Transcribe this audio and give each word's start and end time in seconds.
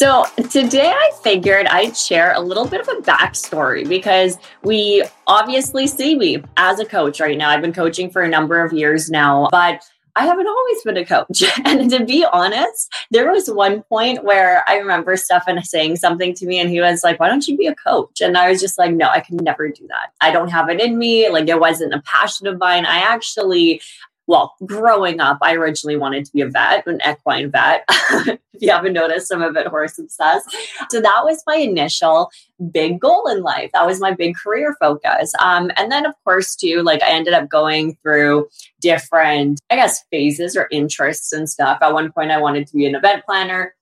So 0.00 0.24
today 0.48 0.88
I 0.90 1.10
figured 1.22 1.66
I'd 1.66 1.94
share 1.94 2.32
a 2.32 2.40
little 2.40 2.66
bit 2.66 2.80
of 2.80 2.88
a 2.88 3.02
backstory 3.02 3.86
because 3.86 4.38
we 4.62 5.04
obviously 5.26 5.86
see 5.86 6.14
me 6.16 6.42
as 6.56 6.80
a 6.80 6.86
coach 6.86 7.20
right 7.20 7.36
now. 7.36 7.50
I've 7.50 7.60
been 7.60 7.74
coaching 7.74 8.08
for 8.08 8.22
a 8.22 8.28
number 8.28 8.64
of 8.64 8.72
years 8.72 9.10
now, 9.10 9.48
but 9.50 9.82
I 10.16 10.24
haven't 10.24 10.46
always 10.46 10.82
been 10.84 10.96
a 10.96 11.04
coach. 11.04 11.42
And 11.66 11.90
to 11.90 12.06
be 12.06 12.24
honest, 12.32 12.90
there 13.10 13.30
was 13.30 13.50
one 13.50 13.82
point 13.82 14.24
where 14.24 14.64
I 14.66 14.76
remember 14.76 15.18
Stefan 15.18 15.62
saying 15.62 15.96
something 15.96 16.32
to 16.36 16.46
me 16.46 16.58
and 16.58 16.70
he 16.70 16.80
was 16.80 17.04
like, 17.04 17.20
Why 17.20 17.28
don't 17.28 17.46
you 17.46 17.58
be 17.58 17.66
a 17.66 17.74
coach? 17.74 18.22
And 18.22 18.38
I 18.38 18.48
was 18.48 18.58
just 18.58 18.78
like, 18.78 18.94
No, 18.94 19.06
I 19.06 19.20
can 19.20 19.36
never 19.36 19.68
do 19.68 19.86
that. 19.88 20.12
I 20.22 20.30
don't 20.30 20.48
have 20.48 20.70
it 20.70 20.80
in 20.80 20.96
me. 20.96 21.28
Like 21.28 21.46
it 21.46 21.60
wasn't 21.60 21.92
a 21.92 22.00
passion 22.06 22.46
of 22.46 22.58
mine. 22.58 22.86
I 22.86 23.00
actually 23.00 23.82
well, 24.30 24.54
growing 24.64 25.18
up, 25.18 25.38
I 25.42 25.54
originally 25.54 25.96
wanted 25.96 26.24
to 26.24 26.32
be 26.32 26.40
a 26.40 26.46
vet, 26.46 26.86
an 26.86 27.00
equine 27.04 27.50
vet. 27.50 27.84
if 27.90 28.38
you 28.60 28.70
haven't 28.70 28.92
noticed, 28.92 29.34
I'm 29.34 29.42
a 29.42 29.52
bit 29.52 29.66
horse 29.66 29.98
obsessed. 29.98 30.56
So 30.88 31.00
that 31.00 31.22
was 31.24 31.42
my 31.48 31.56
initial 31.56 32.30
big 32.70 33.00
goal 33.00 33.26
in 33.26 33.42
life. 33.42 33.72
That 33.72 33.88
was 33.88 33.98
my 33.98 34.14
big 34.14 34.36
career 34.36 34.76
focus. 34.78 35.32
Um, 35.40 35.72
and 35.76 35.90
then, 35.90 36.06
of 36.06 36.14
course, 36.22 36.54
too, 36.54 36.82
like 36.82 37.02
I 37.02 37.10
ended 37.10 37.34
up 37.34 37.48
going 37.48 37.96
through 38.04 38.48
different, 38.80 39.58
I 39.68 39.74
guess, 39.74 40.04
phases 40.12 40.56
or 40.56 40.68
interests 40.70 41.32
and 41.32 41.50
stuff. 41.50 41.78
At 41.82 41.92
one 41.92 42.12
point, 42.12 42.30
I 42.30 42.38
wanted 42.38 42.68
to 42.68 42.76
be 42.76 42.86
an 42.86 42.94
event 42.94 43.24
planner 43.26 43.74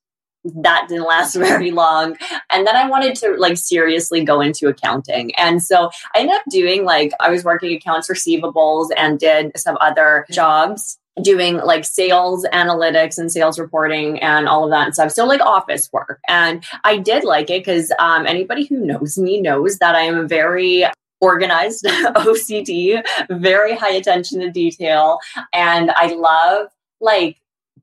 that 0.56 0.86
didn't 0.88 1.06
last 1.06 1.34
very 1.36 1.70
long. 1.70 2.16
And 2.50 2.66
then 2.66 2.77
i 2.77 2.88
wanted 2.88 3.14
to 3.16 3.34
like 3.36 3.56
seriously 3.56 4.24
go 4.24 4.41
into 4.41 4.68
accounting. 4.68 5.34
And 5.36 5.62
so 5.62 5.91
i 6.14 6.20
ended 6.20 6.36
up 6.36 6.42
doing 6.50 6.84
like 6.84 7.12
i 7.20 7.30
was 7.30 7.44
working 7.44 7.74
accounts 7.77 8.08
receivables 8.08 8.88
and 8.96 9.19
did 9.19 9.52
some 9.56 9.76
other 9.80 10.26
jobs 10.30 10.98
doing 11.22 11.56
like 11.56 11.84
sales 11.84 12.46
analytics 12.52 13.19
and 13.19 13.32
sales 13.32 13.58
reporting 13.58 14.20
and 14.20 14.46
all 14.46 14.64
of 14.64 14.70
that 14.70 14.86
and 14.86 14.94
stuff. 14.94 15.10
So 15.10 15.24
like 15.26 15.41
office 15.41 15.88
work. 15.92 16.20
And 16.28 16.64
i 16.84 16.96
did 16.98 17.24
like 17.24 17.50
it 17.50 17.64
because 17.64 17.92
um, 17.98 18.26
anybody 18.26 18.64
who 18.64 18.78
knows 18.78 19.19
me 19.19 19.41
knows 19.41 19.78
that 19.78 19.94
i 19.94 20.00
am 20.00 20.16
a 20.16 20.26
very 20.26 20.84
organized 21.20 21.84
ocd 21.84 23.02
very 23.30 23.74
high 23.74 23.92
attention 23.92 24.41
to 24.41 24.50
detail. 24.50 25.19
And 25.52 25.91
i 25.92 26.14
love 26.14 26.69
like 27.00 27.38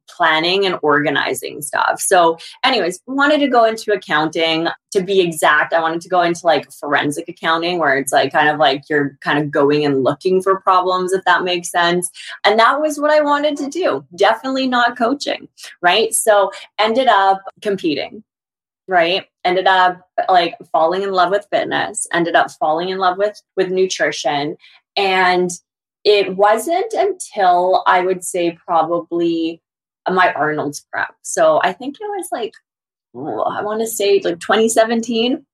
planning 0.09 0.65
and 0.65 0.77
organizing 0.81 1.61
stuff. 1.61 1.99
So, 1.99 2.37
anyways, 2.63 2.99
wanted 3.07 3.39
to 3.39 3.47
go 3.47 3.65
into 3.65 3.91
accounting. 3.93 4.67
To 4.91 5.03
be 5.03 5.19
exact, 5.19 5.73
I 5.73 5.81
wanted 5.81 5.99
to 6.01 6.09
go 6.09 6.21
into 6.21 6.45
like 6.45 6.71
forensic 6.71 7.27
accounting, 7.27 7.79
where 7.79 7.97
it's 7.97 8.13
like 8.13 8.31
kind 8.31 8.47
of 8.47 8.59
like 8.59 8.83
you're 8.89 9.17
kind 9.19 9.39
of 9.39 9.51
going 9.51 9.85
and 9.85 10.05
looking 10.05 10.41
for 10.41 10.61
problems, 10.61 11.11
if 11.11 11.23
that 11.25 11.43
makes 11.43 11.69
sense. 11.69 12.09
And 12.45 12.57
that 12.59 12.79
was 12.79 12.97
what 12.97 13.11
I 13.11 13.19
wanted 13.19 13.57
to 13.57 13.69
do. 13.69 14.05
Definitely 14.15 14.67
not 14.67 14.97
coaching, 14.97 15.49
right? 15.81 16.13
So, 16.13 16.51
ended 16.79 17.07
up 17.07 17.41
competing 17.61 18.23
right 18.87 19.25
ended 19.43 19.67
up 19.67 20.07
like 20.29 20.55
falling 20.71 21.01
in 21.01 21.11
love 21.11 21.31
with 21.31 21.47
fitness 21.51 22.07
ended 22.13 22.35
up 22.35 22.51
falling 22.51 22.89
in 22.89 22.97
love 22.97 23.17
with 23.17 23.41
with 23.55 23.69
nutrition 23.69 24.55
and 24.95 25.49
it 26.03 26.35
wasn't 26.35 26.93
until 26.93 27.83
i 27.87 28.01
would 28.01 28.23
say 28.23 28.57
probably 28.65 29.61
my 30.09 30.33
Arnold's 30.33 30.85
prep. 30.91 31.15
So 31.21 31.59
I 31.63 31.73
think 31.73 31.95
it 31.99 32.03
was 32.03 32.27
like, 32.31 32.53
I 33.15 33.63
want 33.63 33.81
to 33.81 33.87
say 33.87 34.19
like 34.23 34.39
2017. 34.39 35.45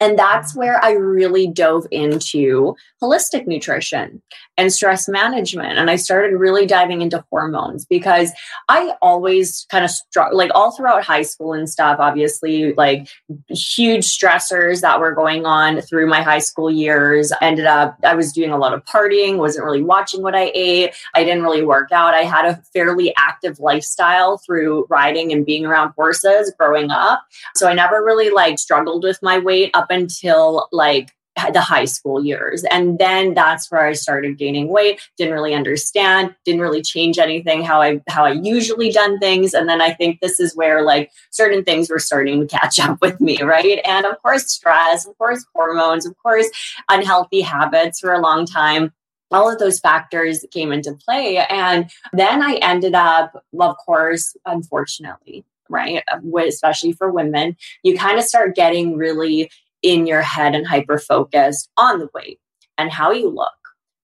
And 0.00 0.18
that's 0.18 0.56
where 0.56 0.84
I 0.84 0.92
really 0.92 1.46
dove 1.46 1.86
into 1.92 2.74
holistic 3.00 3.46
nutrition 3.46 4.20
and 4.62 4.72
stress 4.72 5.08
management. 5.08 5.76
And 5.76 5.90
I 5.90 5.96
started 5.96 6.36
really 6.36 6.66
diving 6.66 7.02
into 7.02 7.24
hormones 7.30 7.84
because 7.84 8.30
I 8.68 8.94
always 9.02 9.66
kind 9.70 9.84
of 9.84 9.90
struck, 9.90 10.32
like 10.32 10.52
all 10.54 10.70
throughout 10.70 11.02
high 11.02 11.22
school 11.22 11.52
and 11.52 11.68
stuff, 11.68 11.98
obviously, 11.98 12.72
like 12.74 13.08
huge 13.50 14.06
stressors 14.06 14.80
that 14.80 15.00
were 15.00 15.12
going 15.12 15.44
on 15.44 15.80
through 15.80 16.06
my 16.06 16.22
high 16.22 16.38
school 16.38 16.70
years. 16.70 17.32
Ended 17.42 17.66
up, 17.66 17.98
I 18.04 18.14
was 18.14 18.32
doing 18.32 18.52
a 18.52 18.56
lot 18.56 18.72
of 18.72 18.84
partying, 18.84 19.36
wasn't 19.36 19.64
really 19.64 19.82
watching 19.82 20.22
what 20.22 20.36
I 20.36 20.52
ate. 20.54 20.94
I 21.14 21.24
didn't 21.24 21.42
really 21.42 21.64
work 21.64 21.90
out. 21.90 22.14
I 22.14 22.22
had 22.22 22.44
a 22.44 22.62
fairly 22.72 23.12
active 23.18 23.58
lifestyle 23.58 24.38
through 24.38 24.86
riding 24.88 25.32
and 25.32 25.44
being 25.44 25.66
around 25.66 25.92
horses 25.96 26.52
growing 26.56 26.90
up. 26.92 27.24
So 27.56 27.68
I 27.68 27.74
never 27.74 28.04
really 28.04 28.30
like 28.30 28.60
struggled 28.60 29.02
with 29.02 29.18
my 29.22 29.38
weight 29.38 29.72
up 29.74 29.90
until 29.90 30.68
like 30.70 31.10
the 31.52 31.60
high 31.60 31.86
school 31.86 32.24
years. 32.24 32.64
And 32.64 32.98
then 32.98 33.34
that's 33.34 33.70
where 33.70 33.84
I 33.84 33.94
started 33.94 34.38
gaining 34.38 34.68
weight, 34.68 35.00
didn't 35.16 35.32
really 35.32 35.54
understand, 35.54 36.34
didn't 36.44 36.60
really 36.60 36.82
change 36.82 37.18
anything 37.18 37.62
how 37.62 37.80
I 37.80 38.00
how 38.08 38.24
I 38.24 38.32
usually 38.32 38.90
done 38.90 39.18
things. 39.18 39.54
And 39.54 39.68
then 39.68 39.80
I 39.80 39.92
think 39.92 40.20
this 40.20 40.38
is 40.40 40.54
where 40.54 40.82
like 40.82 41.10
certain 41.30 41.64
things 41.64 41.88
were 41.88 41.98
starting 41.98 42.40
to 42.40 42.46
catch 42.46 42.78
up 42.78 43.00
with 43.00 43.20
me, 43.20 43.40
right? 43.42 43.80
And 43.84 44.06
of 44.06 44.20
course 44.22 44.50
stress, 44.50 45.06
of 45.06 45.16
course 45.18 45.44
hormones, 45.54 46.06
of 46.06 46.16
course 46.18 46.48
unhealthy 46.88 47.40
habits 47.40 48.00
for 48.00 48.12
a 48.12 48.20
long 48.20 48.46
time 48.46 48.92
all 49.32 49.50
of 49.50 49.58
those 49.58 49.80
factors 49.80 50.44
came 50.50 50.72
into 50.72 50.92
play. 50.92 51.38
And 51.38 51.90
then 52.12 52.42
I 52.42 52.56
ended 52.56 52.94
up, 52.94 53.42
of 53.58 53.76
course, 53.78 54.36
unfortunately, 54.44 55.44
right? 55.68 56.04
Especially 56.46 56.92
for 56.92 57.10
women, 57.10 57.56
you 57.82 57.96
kind 57.96 58.18
of 58.18 58.24
start 58.24 58.54
getting 58.54 58.96
really 58.96 59.50
in 59.82 60.06
your 60.06 60.22
head 60.22 60.54
and 60.54 60.66
hyper 60.66 60.98
focused 60.98 61.70
on 61.76 61.98
the 61.98 62.08
weight 62.14 62.40
and 62.78 62.90
how 62.90 63.10
you 63.10 63.28
look 63.28 63.52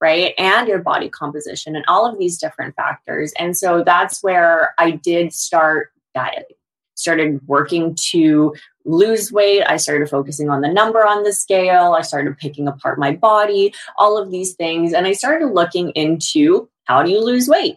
right? 0.01 0.35
And 0.39 0.69
your 0.69 0.81
body 0.81 1.09
composition 1.09 1.75
and 1.75 1.85
all 1.89 2.07
of 2.07 2.19
these 2.19 2.39
different 2.39 2.75
factors. 2.77 3.33
And 3.39 3.57
so 3.57 3.83
that's 3.85 4.23
where 4.23 4.75
i 4.79 4.93
did 4.93 5.33
start 5.33 5.91
dieting. 6.15 6.45
Started 6.95 7.41
working 7.47 7.97
to 8.11 8.55
lose 8.85 9.31
weight. 9.31 9.63
I 9.65 9.77
started 9.77 10.09
focusing 10.09 10.51
on 10.51 10.63
the 10.63 10.73
number 10.73 11.07
on 11.07 11.23
the 11.23 11.33
scale. 11.33 11.95
I 11.97 12.03
started 12.03 12.37
picking 12.39 12.67
apart 12.67 12.99
my 12.99 13.13
body 13.13 13.73
all 13.99 14.19
of 14.19 14.31
these 14.31 14.55
things. 14.55 14.93
And 14.93 15.07
i 15.07 15.13
started 15.13 15.49
looking 15.49 15.91
into 15.91 16.69
how 16.85 17.03
do 17.03 17.11
you 17.11 17.23
lose 17.25 17.49
weight? 17.49 17.77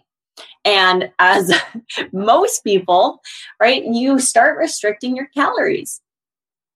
And 0.64 1.10
as 1.18 1.52
most 2.12 2.64
people 2.64 3.20
right 3.60 3.84
you 3.84 4.18
start 4.18 4.58
restricting 4.58 5.16
your 5.16 5.26
calories 5.26 6.00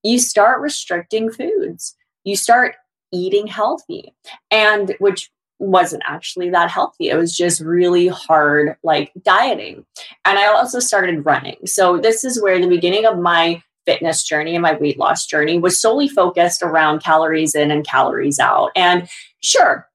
you 0.07 0.19
start 0.19 0.61
restricting 0.61 1.31
foods. 1.31 1.97
You 2.25 2.37
start 2.37 2.77
eating 3.13 3.47
healthy. 3.47 4.15
And 4.51 4.95
which 4.99 5.31
wasn't 5.59 6.03
actually 6.07 6.51
that 6.51 6.71
healthy. 6.71 7.09
It 7.09 7.17
was 7.17 7.37
just 7.37 7.61
really 7.61 8.09
hard, 8.09 8.77
like 8.83 9.13
dieting. 9.23 9.87
And 10.25 10.39
I 10.39 10.47
also 10.47 10.81
started 10.81 11.25
running. 11.25 11.57
So, 11.65 11.99
this 11.99 12.25
is 12.25 12.43
where 12.43 12.61
the 12.61 12.69
beginning 12.69 13.07
of 13.07 13.19
my 13.19 13.63
fitness 13.87 14.25
journey 14.25 14.55
and 14.55 14.63
my 14.63 14.75
weight 14.75 14.99
loss 14.99 15.27
journey 15.27 15.59
was 15.59 15.81
solely 15.81 16.09
focused 16.09 16.63
around 16.63 17.03
calories 17.03 17.55
in 17.55 17.71
and 17.71 17.87
calories 17.87 18.39
out. 18.39 18.71
And 18.77 19.09
sure, 19.41 19.89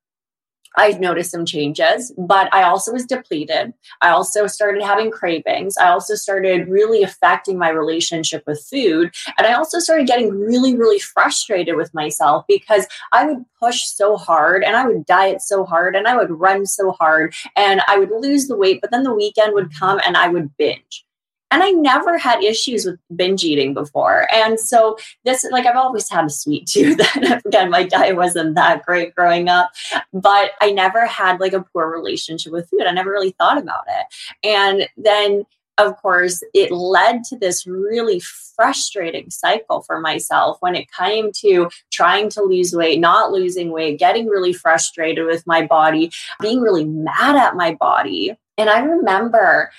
I 0.77 0.91
noticed 0.93 1.31
some 1.31 1.45
changes, 1.45 2.13
but 2.17 2.53
I 2.53 2.63
also 2.63 2.93
was 2.93 3.05
depleted. 3.05 3.73
I 4.01 4.09
also 4.09 4.47
started 4.47 4.81
having 4.81 5.11
cravings. 5.11 5.75
I 5.77 5.89
also 5.89 6.15
started 6.15 6.67
really 6.67 7.03
affecting 7.03 7.57
my 7.57 7.69
relationship 7.69 8.43
with 8.47 8.65
food. 8.69 9.13
And 9.37 9.45
I 9.45 9.53
also 9.53 9.79
started 9.79 10.07
getting 10.07 10.29
really, 10.29 10.75
really 10.75 10.99
frustrated 10.99 11.75
with 11.75 11.93
myself 11.93 12.45
because 12.47 12.87
I 13.11 13.25
would 13.25 13.45
push 13.59 13.83
so 13.83 14.17
hard 14.17 14.63
and 14.63 14.75
I 14.75 14.87
would 14.87 15.05
diet 15.05 15.41
so 15.41 15.65
hard 15.65 15.95
and 15.95 16.07
I 16.07 16.15
would 16.15 16.31
run 16.31 16.65
so 16.65 16.91
hard 16.93 17.33
and 17.55 17.81
I 17.87 17.97
would 17.97 18.11
lose 18.11 18.47
the 18.47 18.57
weight. 18.57 18.79
But 18.81 18.91
then 18.91 19.03
the 19.03 19.13
weekend 19.13 19.53
would 19.53 19.75
come 19.77 19.99
and 20.05 20.15
I 20.15 20.29
would 20.29 20.55
binge. 20.57 21.05
And 21.51 21.61
I 21.61 21.71
never 21.71 22.17
had 22.17 22.43
issues 22.43 22.85
with 22.85 22.99
binge 23.15 23.43
eating 23.43 23.73
before. 23.73 24.27
And 24.33 24.59
so 24.59 24.97
this, 25.25 25.45
like, 25.51 25.65
I've 25.65 25.75
always 25.75 26.09
had 26.09 26.25
a 26.25 26.29
sweet 26.29 26.65
tooth. 26.67 26.99
again, 27.45 27.69
my 27.69 27.83
diet 27.83 28.15
wasn't 28.15 28.55
that 28.55 28.85
great 28.85 29.13
growing 29.13 29.49
up, 29.49 29.71
but 30.13 30.51
I 30.61 30.71
never 30.71 31.05
had 31.05 31.39
like 31.39 31.53
a 31.53 31.65
poor 31.73 31.91
relationship 31.91 32.51
with 32.53 32.69
food. 32.69 32.85
I 32.87 32.91
never 32.91 33.11
really 33.11 33.35
thought 33.37 33.57
about 33.57 33.83
it. 33.87 34.47
And 34.47 34.87
then 34.97 35.45
of 35.77 35.97
course, 35.97 36.43
it 36.53 36.71
led 36.71 37.23
to 37.25 37.37
this 37.37 37.65
really 37.65 38.19
frustrating 38.19 39.29
cycle 39.29 39.81
for 39.81 39.99
myself 39.99 40.57
when 40.59 40.75
it 40.75 40.91
came 40.91 41.31
to 41.37 41.69
trying 41.91 42.29
to 42.29 42.43
lose 42.43 42.73
weight, 42.73 42.99
not 42.99 43.31
losing 43.31 43.71
weight, 43.71 43.97
getting 43.97 44.27
really 44.27 44.53
frustrated 44.53 45.25
with 45.25 45.47
my 45.47 45.65
body, 45.65 46.11
being 46.39 46.61
really 46.61 46.85
mad 46.85 47.35
at 47.35 47.55
my 47.55 47.73
body. 47.73 48.35
And 48.57 48.69
I 48.69 48.79
remember 48.79 49.71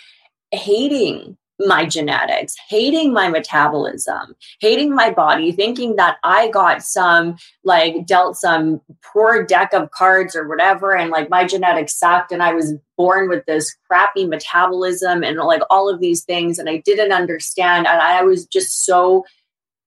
hating 0.50 1.36
my 1.60 1.84
genetics, 1.84 2.54
hating 2.68 3.12
my 3.12 3.28
metabolism, 3.28 4.34
hating 4.60 4.94
my 4.94 5.10
body, 5.10 5.52
thinking 5.52 5.96
that 5.96 6.16
I 6.24 6.48
got 6.48 6.82
some, 6.82 7.36
like, 7.62 8.06
dealt 8.06 8.36
some 8.36 8.80
poor 9.12 9.44
deck 9.44 9.72
of 9.72 9.90
cards 9.90 10.34
or 10.34 10.48
whatever, 10.48 10.96
and 10.96 11.10
like 11.10 11.30
my 11.30 11.44
genetics 11.44 11.96
sucked, 11.96 12.32
and 12.32 12.42
I 12.42 12.52
was 12.52 12.74
born 12.96 13.28
with 13.28 13.44
this 13.46 13.76
crappy 13.86 14.26
metabolism 14.26 15.22
and 15.22 15.36
like 15.38 15.62
all 15.70 15.88
of 15.88 16.00
these 16.00 16.24
things, 16.24 16.58
and 16.58 16.68
I 16.68 16.78
didn't 16.78 17.12
understand. 17.12 17.86
And 17.86 18.00
I 18.00 18.22
was 18.22 18.46
just 18.46 18.84
so 18.84 19.24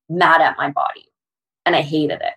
mad 0.09 0.41
at 0.41 0.57
my 0.57 0.69
body 0.69 1.05
and 1.65 1.75
I 1.75 1.81
hated 1.81 2.21
it. 2.21 2.33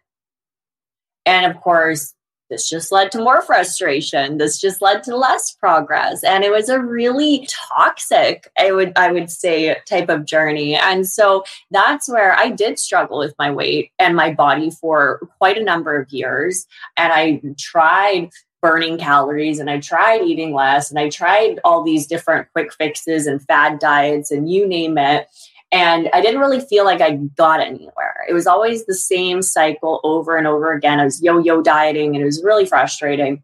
And 1.26 1.50
of 1.50 1.60
course, 1.60 2.14
this 2.50 2.68
just 2.68 2.90
led 2.92 3.10
to 3.10 3.18
more 3.18 3.42
frustration 3.42 4.38
this 4.38 4.58
just 4.58 4.80
led 4.80 5.02
to 5.02 5.16
less 5.16 5.52
progress 5.52 6.22
and 6.24 6.44
it 6.44 6.50
was 6.50 6.68
a 6.68 6.80
really 6.80 7.48
toxic 7.50 8.50
i 8.58 8.72
would 8.72 8.92
i 8.96 9.10
would 9.10 9.30
say 9.30 9.76
type 9.86 10.08
of 10.08 10.24
journey 10.24 10.74
and 10.74 11.08
so 11.08 11.44
that's 11.70 12.08
where 12.08 12.38
i 12.38 12.50
did 12.50 12.78
struggle 12.78 13.18
with 13.18 13.34
my 13.38 13.50
weight 13.50 13.90
and 13.98 14.16
my 14.16 14.32
body 14.32 14.70
for 14.70 15.20
quite 15.38 15.58
a 15.58 15.64
number 15.64 16.00
of 16.00 16.10
years 16.10 16.66
and 16.96 17.12
i 17.12 17.40
tried 17.58 18.30
burning 18.60 18.98
calories 18.98 19.60
and 19.60 19.70
I 19.70 19.78
tried 19.78 20.22
eating 20.22 20.52
less 20.52 20.90
and 20.90 20.98
I 20.98 21.08
tried 21.08 21.60
all 21.64 21.82
these 21.82 22.06
different 22.06 22.50
quick 22.52 22.72
fixes 22.72 23.26
and 23.26 23.42
fad 23.42 23.78
diets 23.78 24.30
and 24.30 24.50
you 24.50 24.66
name 24.66 24.98
it. 24.98 25.28
And 25.70 26.08
I 26.12 26.20
didn't 26.20 26.40
really 26.40 26.60
feel 26.60 26.84
like 26.84 27.00
I 27.00 27.12
got 27.36 27.60
anywhere. 27.60 28.07
It 28.28 28.32
was 28.32 28.46
always 28.46 28.86
the 28.86 28.94
same 28.94 29.42
cycle 29.42 30.00
over 30.04 30.36
and 30.36 30.46
over 30.46 30.72
again. 30.72 31.00
I 31.00 31.04
was 31.04 31.22
yo 31.22 31.38
yo 31.38 31.62
dieting 31.62 32.14
and 32.14 32.22
it 32.22 32.26
was 32.26 32.42
really 32.42 32.66
frustrating. 32.66 33.42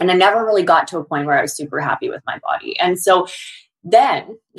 And 0.00 0.10
I 0.10 0.14
never 0.14 0.44
really 0.44 0.62
got 0.62 0.88
to 0.88 0.98
a 0.98 1.04
point 1.04 1.26
where 1.26 1.38
I 1.38 1.42
was 1.42 1.54
super 1.54 1.80
happy 1.80 2.08
with 2.08 2.22
my 2.26 2.38
body. 2.38 2.78
And 2.80 2.98
so 2.98 3.26
then 3.84 4.38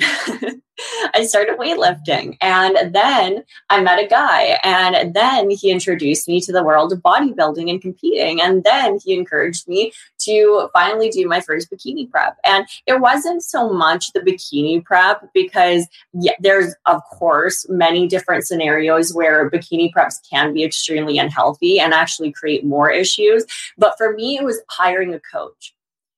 I 1.14 1.24
started 1.24 1.56
weightlifting. 1.58 2.36
And 2.40 2.94
then 2.94 3.44
I 3.70 3.80
met 3.80 4.02
a 4.02 4.06
guy. 4.06 4.58
And 4.64 5.14
then 5.14 5.50
he 5.50 5.70
introduced 5.70 6.28
me 6.28 6.40
to 6.40 6.52
the 6.52 6.64
world 6.64 6.92
of 6.92 7.00
bodybuilding 7.00 7.70
and 7.70 7.80
competing. 7.80 8.40
And 8.40 8.64
then 8.64 8.98
he 9.04 9.14
encouraged 9.14 9.68
me 9.68 9.92
to 10.20 10.68
finally 10.72 11.10
do 11.10 11.28
my 11.28 11.40
first 11.40 11.70
bikini 11.70 12.10
prep. 12.10 12.36
And 12.44 12.66
it 12.86 13.00
wasn't 13.00 13.42
so 13.42 13.72
much 13.72 14.12
the 14.12 14.20
bikini 14.20 14.84
prep 14.84 15.28
because 15.32 15.86
yeah, 16.12 16.32
there's, 16.40 16.74
of 16.86 17.02
course, 17.04 17.66
many 17.68 18.08
different 18.08 18.46
scenarios 18.46 19.14
where 19.14 19.50
bikini 19.50 19.92
preps 19.92 20.16
can 20.28 20.52
be 20.52 20.64
extremely 20.64 21.18
unhealthy 21.18 21.78
and 21.78 21.94
actually 21.94 22.32
create 22.32 22.64
more 22.64 22.90
issues. 22.90 23.44
But 23.78 23.94
for 23.96 24.12
me, 24.12 24.36
it 24.36 24.44
was 24.44 24.60
hiring 24.68 25.14
a 25.14 25.20
coach. 25.20 25.74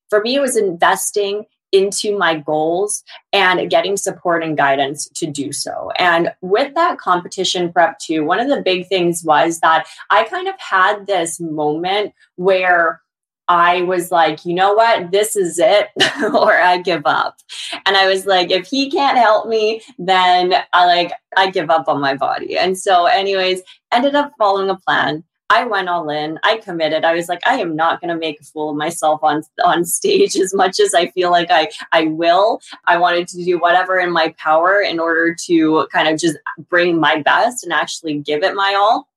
For 0.09 0.21
me, 0.21 0.37
it 0.37 0.41
was 0.41 0.57
investing 0.57 1.47
into 1.73 2.17
my 2.17 2.37
goals 2.39 3.03
and 3.33 3.69
getting 3.71 3.97
support 3.97 4.43
and 4.43 4.57
guidance 4.57 5.09
to 5.15 5.27
do 5.27 5.53
so. 5.53 5.91
And 5.99 6.33
with 6.41 6.75
that 6.75 6.99
competition 6.99 7.73
prep 7.73 7.99
too, 7.99 8.25
one 8.25 8.41
of 8.41 8.49
the 8.49 8.63
big 8.63 8.89
things 8.89 9.23
was 9.25 9.61
that 9.61 9.87
I 10.11 10.25
kind 10.25 10.49
of 10.49 10.55
had 10.59 11.07
this 11.07 11.41
moment 11.41 12.13
where 12.37 13.01
I 13.49 13.83
was 13.83 14.11
like, 14.11 14.45
you 14.45 14.55
know 14.55 14.73
what, 14.73 15.13
this 15.13 15.37
is 15.37 15.59
it, 15.59 15.89
or 16.35 16.61
I 16.61 16.79
give 16.79 17.03
up. 17.05 17.37
And 17.85 17.97
I 17.97 18.09
was 18.09 18.27
like, 18.27 18.51
if 18.51 18.67
he 18.67 18.91
can't 18.91 19.19
help 19.19 19.49
me, 19.49 19.83
then 19.99 20.55
I 20.73 20.87
like 20.87 21.13
I 21.37 21.51
give 21.51 21.71
up 21.71 21.89
on 21.89 22.01
my 22.01 22.15
body. 22.15 22.59
And 22.59 22.77
so, 22.77 23.07
anyways, 23.07 23.63
ended 23.93 24.15
up 24.15 24.33
following 24.39 24.71
a 24.71 24.77
plan. 24.77 25.23
I 25.49 25.65
went 25.65 25.89
all 25.89 26.11
in. 26.11 26.41
I 26.43 26.59
committed. 26.59 27.05
I 27.05 27.15
was 27.15 27.29
like, 27.29 27.41
I 27.47 27.59
am 27.61 27.77
not 27.77 28.01
going 28.01 28.13
to 28.13 28.19
make 28.19 28.41
a 28.41 28.45
fool 28.45 28.71
of 28.71 28.77
myself 28.77 29.23
on 29.23 29.43
on 29.65 29.85
stage 29.85 30.37
as 30.37 30.53
much 30.53 30.81
as 30.81 30.93
I 30.95 31.09
feel 31.11 31.31
like 31.31 31.51
I 31.51 31.69
I 31.93 32.05
will. 32.07 32.61
I 32.87 32.97
wanted 32.99 33.29
to 33.29 33.45
do 33.45 33.59
whatever 33.59 33.99
in 33.99 34.11
my 34.11 34.35
power 34.39 34.81
in 34.81 34.99
order 34.99 35.35
to 35.47 35.87
kind 35.93 36.09
of 36.09 36.19
just 36.19 36.37
bring 36.69 36.99
my 36.99 37.23
best 37.23 37.63
and 37.65 37.73
actually 37.73 38.19
give 38.19 38.43
it 38.43 38.55
my 38.55 38.75
all. 38.75 39.09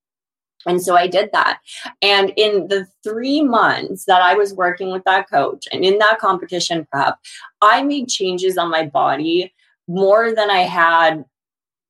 And 0.66 0.82
so 0.82 0.96
I 0.96 1.08
did 1.08 1.30
that. 1.32 1.60
And 2.02 2.34
in 2.36 2.68
the 2.68 2.86
three 3.04 3.42
months 3.42 4.06
that 4.06 4.22
I 4.22 4.36
was 4.36 4.54
working 4.54 4.92
with 4.92 5.04
that 5.06 5.30
coach 5.30 5.68
and 5.72 5.86
in 5.86 6.00
that 6.00 6.20
competition 6.20 6.86
prep, 6.92 7.18
I 7.62 7.82
made 7.82 8.10
changes 8.10 8.58
on 8.58 8.70
my 8.70 8.86
body 8.86 9.54
more 9.88 10.36
than 10.36 10.50
I 10.50 10.60
had 10.60 11.24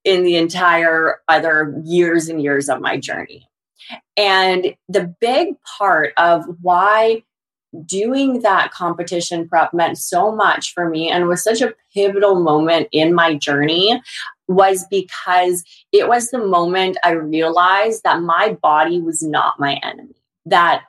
in 0.06 0.24
the 0.24 0.38
entire 0.38 1.18
other 1.27 1.81
years 1.83 2.30
and 2.30 2.42
years 2.42 2.69
of 2.69 2.80
my 2.80 2.97
journey. 2.97 3.49
And 4.18 4.76
the 4.88 5.14
big 5.20 5.56
part 5.78 6.14
of 6.18 6.46
why 6.62 7.24
doing 7.86 8.42
that 8.42 8.72
competition 8.72 9.48
prep 9.48 9.74
meant 9.74 9.98
so 9.98 10.36
much 10.36 10.74
for 10.74 10.90
me 10.90 11.10
and 11.10 11.28
was 11.28 11.44
such 11.44 11.62
a 11.62 11.74
pivotal 11.94 12.40
moment 12.40 12.88
in 12.92 13.14
my 13.14 13.36
journey 13.36 14.02
was 14.48 14.86
because 14.90 15.64
it 15.92 16.08
was 16.08 16.30
the 16.30 16.40
moment 16.40 16.98
I 17.04 17.12
realized 17.12 18.04
that 18.04 18.22
my 18.22 18.58
body 18.62 19.00
was 19.00 19.22
not 19.22 19.60
my 19.60 19.80
enemy, 19.84 20.16
that 20.46 20.84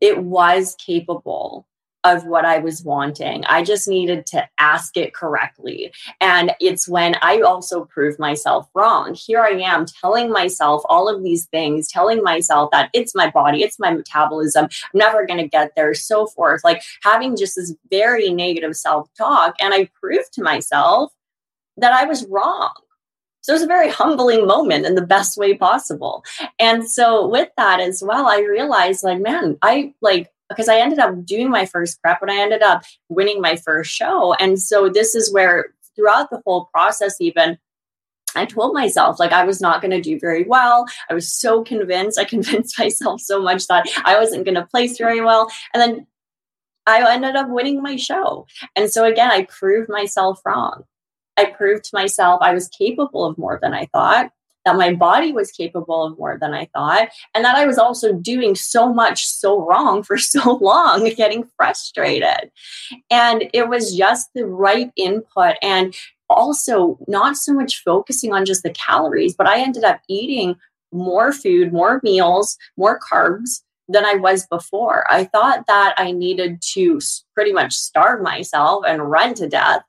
it 0.00 0.22
was 0.22 0.76
capable 0.84 1.66
of 2.06 2.24
what 2.24 2.44
I 2.44 2.58
was 2.58 2.84
wanting. 2.84 3.44
I 3.46 3.64
just 3.64 3.88
needed 3.88 4.26
to 4.26 4.48
ask 4.58 4.96
it 4.96 5.12
correctly. 5.12 5.92
And 6.20 6.52
it's 6.60 6.88
when 6.88 7.16
I 7.20 7.40
also 7.40 7.84
proved 7.84 8.20
myself 8.20 8.68
wrong. 8.74 9.14
Here 9.14 9.40
I 9.40 9.58
am 9.60 9.86
telling 9.86 10.30
myself 10.30 10.82
all 10.88 11.08
of 11.08 11.24
these 11.24 11.46
things, 11.46 11.88
telling 11.88 12.22
myself 12.22 12.70
that 12.70 12.90
it's 12.92 13.12
my 13.14 13.28
body, 13.28 13.64
it's 13.64 13.80
my 13.80 13.90
metabolism, 13.90 14.66
I'm 14.66 14.70
never 14.94 15.26
going 15.26 15.40
to 15.40 15.48
get 15.48 15.72
there, 15.74 15.94
so 15.94 16.28
forth. 16.28 16.62
Like 16.62 16.80
having 17.02 17.36
just 17.36 17.56
this 17.56 17.74
very 17.90 18.30
negative 18.30 18.76
self 18.76 19.08
talk. 19.18 19.56
And 19.60 19.74
I 19.74 19.90
proved 20.00 20.32
to 20.34 20.44
myself 20.44 21.12
that 21.76 21.92
I 21.92 22.04
was 22.04 22.24
wrong. 22.26 22.72
So 23.40 23.52
it 23.52 23.56
was 23.56 23.62
a 23.62 23.66
very 23.66 23.90
humbling 23.90 24.46
moment 24.46 24.86
in 24.86 24.94
the 24.94 25.06
best 25.06 25.36
way 25.36 25.54
possible. 25.54 26.24
And 26.60 26.88
so 26.88 27.26
with 27.26 27.48
that 27.56 27.80
as 27.80 28.00
well, 28.00 28.28
I 28.28 28.38
realized 28.40 29.02
like, 29.02 29.20
man, 29.20 29.58
I 29.62 29.94
like 30.00 30.30
because 30.48 30.68
I 30.68 30.78
ended 30.78 30.98
up 30.98 31.24
doing 31.24 31.50
my 31.50 31.66
first 31.66 32.00
prep 32.00 32.22
and 32.22 32.30
I 32.30 32.40
ended 32.40 32.62
up 32.62 32.84
winning 33.08 33.40
my 33.40 33.56
first 33.56 33.90
show. 33.90 34.34
And 34.34 34.60
so 34.60 34.88
this 34.88 35.14
is 35.14 35.32
where 35.32 35.74
throughout 35.94 36.30
the 36.30 36.42
whole 36.44 36.66
process, 36.66 37.20
even 37.20 37.58
I 38.34 38.44
told 38.44 38.74
myself 38.74 39.18
like 39.18 39.32
I 39.32 39.44
was 39.44 39.60
not 39.60 39.80
going 39.80 39.90
to 39.90 40.00
do 40.00 40.20
very 40.20 40.44
well. 40.44 40.86
I 41.10 41.14
was 41.14 41.32
so 41.32 41.64
convinced. 41.64 42.18
I 42.18 42.24
convinced 42.36 42.78
myself 42.78 43.20
so 43.20 43.40
much 43.40 43.66
that 43.66 43.86
I 44.04 44.18
wasn't 44.18 44.44
going 44.44 44.56
to 44.56 44.66
place 44.66 44.98
very 44.98 45.20
well. 45.20 45.50
And 45.74 45.80
then 45.80 46.06
I 46.86 47.12
ended 47.12 47.34
up 47.34 47.48
winning 47.48 47.82
my 47.82 47.96
show. 47.96 48.46
And 48.76 48.90
so 48.90 49.04
again, 49.04 49.30
I 49.30 49.44
proved 49.44 49.88
myself 49.88 50.40
wrong. 50.44 50.84
I 51.36 51.46
proved 51.46 51.84
to 51.84 51.90
myself 51.92 52.40
I 52.42 52.54
was 52.54 52.68
capable 52.68 53.24
of 53.24 53.36
more 53.36 53.58
than 53.60 53.74
I 53.74 53.86
thought 53.86 54.30
that 54.66 54.76
my 54.76 54.92
body 54.92 55.32
was 55.32 55.50
capable 55.50 56.04
of 56.04 56.18
more 56.18 56.36
than 56.38 56.52
I 56.52 56.68
thought, 56.74 57.08
and 57.34 57.44
that 57.44 57.56
I 57.56 57.64
was 57.64 57.78
also 57.78 58.12
doing 58.12 58.54
so 58.54 58.92
much 58.92 59.24
so 59.24 59.64
wrong 59.64 60.02
for 60.02 60.18
so 60.18 60.56
long, 60.56 61.08
getting 61.16 61.48
frustrated. 61.56 62.50
And 63.10 63.48
it 63.54 63.68
was 63.68 63.96
just 63.96 64.28
the 64.34 64.44
right 64.44 64.90
input. 64.96 65.54
And 65.62 65.96
also, 66.28 66.98
not 67.06 67.36
so 67.36 67.54
much 67.54 67.82
focusing 67.84 68.32
on 68.32 68.44
just 68.44 68.64
the 68.64 68.70
calories, 68.70 69.34
but 69.34 69.46
I 69.46 69.60
ended 69.60 69.84
up 69.84 70.00
eating 70.08 70.56
more 70.92 71.32
food, 71.32 71.72
more 71.72 72.00
meals, 72.02 72.58
more 72.76 72.98
carbs 72.98 73.62
than 73.88 74.04
I 74.04 74.14
was 74.14 74.44
before. 74.48 75.04
I 75.08 75.24
thought 75.24 75.68
that 75.68 75.94
I 75.96 76.10
needed 76.10 76.60
to 76.72 76.98
pretty 77.34 77.52
much 77.52 77.74
starve 77.74 78.22
myself 78.22 78.84
and 78.84 79.08
run 79.08 79.34
to 79.34 79.48
death 79.48 79.82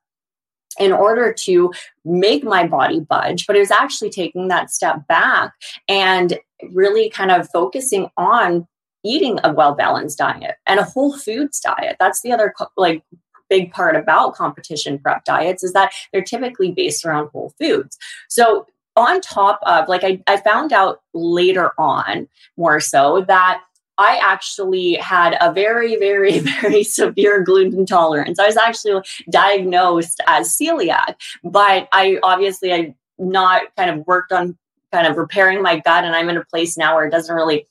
in 0.80 0.92
order 0.92 1.34
to 1.34 1.72
make 2.06 2.44
my 2.44 2.68
body 2.68 3.00
budge, 3.00 3.48
but 3.48 3.56
it 3.56 3.60
was 3.60 3.72
actually 3.72 4.10
taking 4.10 4.48
that 4.48 4.70
step 4.70 5.08
back 5.08 5.54
and 5.88 6.38
really 6.72 7.10
kind 7.10 7.32
of 7.32 7.50
focusing 7.50 8.10
on 8.18 8.68
eating 9.04 9.40
a 9.44 9.54
well 9.54 9.74
balanced 9.74 10.18
diet 10.18 10.56
and 10.66 10.80
a 10.80 10.84
whole 10.84 11.18
foods 11.18 11.60
diet. 11.60 11.96
That's 12.00 12.22
the 12.22 12.32
other 12.32 12.54
like 12.76 13.04
big 13.50 13.72
part 13.72 13.96
about 13.96 14.36
competition 14.36 15.00
prep 15.00 15.24
diets 15.24 15.64
is 15.64 15.74
that 15.74 15.94
they're 16.12 16.22
typically 16.22 16.72
based 16.72 17.06
around 17.06 17.30
whole 17.30 17.54
foods. 17.60 17.98
So 18.28 18.68
on 18.96 19.22
top 19.22 19.60
of 19.64 19.88
like 19.88 20.04
I, 20.04 20.22
I 20.28 20.38
found 20.38 20.74
out 20.74 21.02
later 21.14 21.72
on 21.78 22.28
more 22.58 22.80
so 22.80 23.24
that 23.28 23.62
I 23.98 24.20
actually 24.22 24.94
had 24.96 25.38
a 25.42 25.52
very, 25.52 25.96
very, 25.98 26.40
very 26.62 26.84
severe 26.84 27.44
gluten 27.44 27.80
intolerance. 27.80 28.40
I 28.40 28.48
was 28.48 28.58
actually 28.58 29.02
diagnosed 29.30 30.22
as 30.28 30.56
celiac, 30.56 31.16
but 31.44 31.88
I 31.92 32.20
obviously 32.24 32.74
I 32.74 32.96
not 33.18 33.64
kind 33.76 33.90
of 33.90 34.06
worked 34.06 34.32
on 34.32 34.58
kind 34.92 35.08
of 35.08 35.18
repairing 35.18 35.62
my 35.62 35.80
gut, 35.80 36.06
and 36.06 36.16
I'm 36.16 36.30
in 36.30 36.38
a 36.38 36.46
place 36.46 36.78
now 36.78 36.96
where 36.96 37.06
it 37.06 37.12
doesn't 37.12 37.36
really 37.36 37.68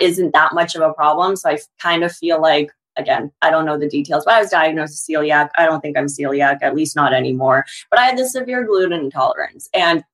isn't 0.00 0.34
that 0.34 0.52
much 0.52 0.74
of 0.74 0.82
a 0.82 0.92
problem. 0.92 1.34
So 1.36 1.50
I 1.50 1.58
kind 1.80 2.04
of 2.04 2.12
feel 2.12 2.40
like 2.40 2.70
again, 2.96 3.30
I 3.42 3.50
don't 3.50 3.64
know 3.64 3.78
the 3.78 3.88
details, 3.88 4.24
but 4.24 4.34
I 4.34 4.40
was 4.40 4.50
diagnosed 4.50 4.92
as 4.92 5.06
celiac. 5.08 5.50
I 5.56 5.64
don't 5.64 5.80
think 5.80 5.96
I'm 5.96 6.06
celiac, 6.06 6.58
at 6.62 6.74
least 6.74 6.96
not 6.96 7.14
anymore. 7.14 7.64
But 7.90 8.00
I 8.00 8.06
had 8.06 8.18
this 8.18 8.32
severe 8.32 8.64
gluten 8.64 8.92
intolerance, 8.92 9.68
and 9.72 10.04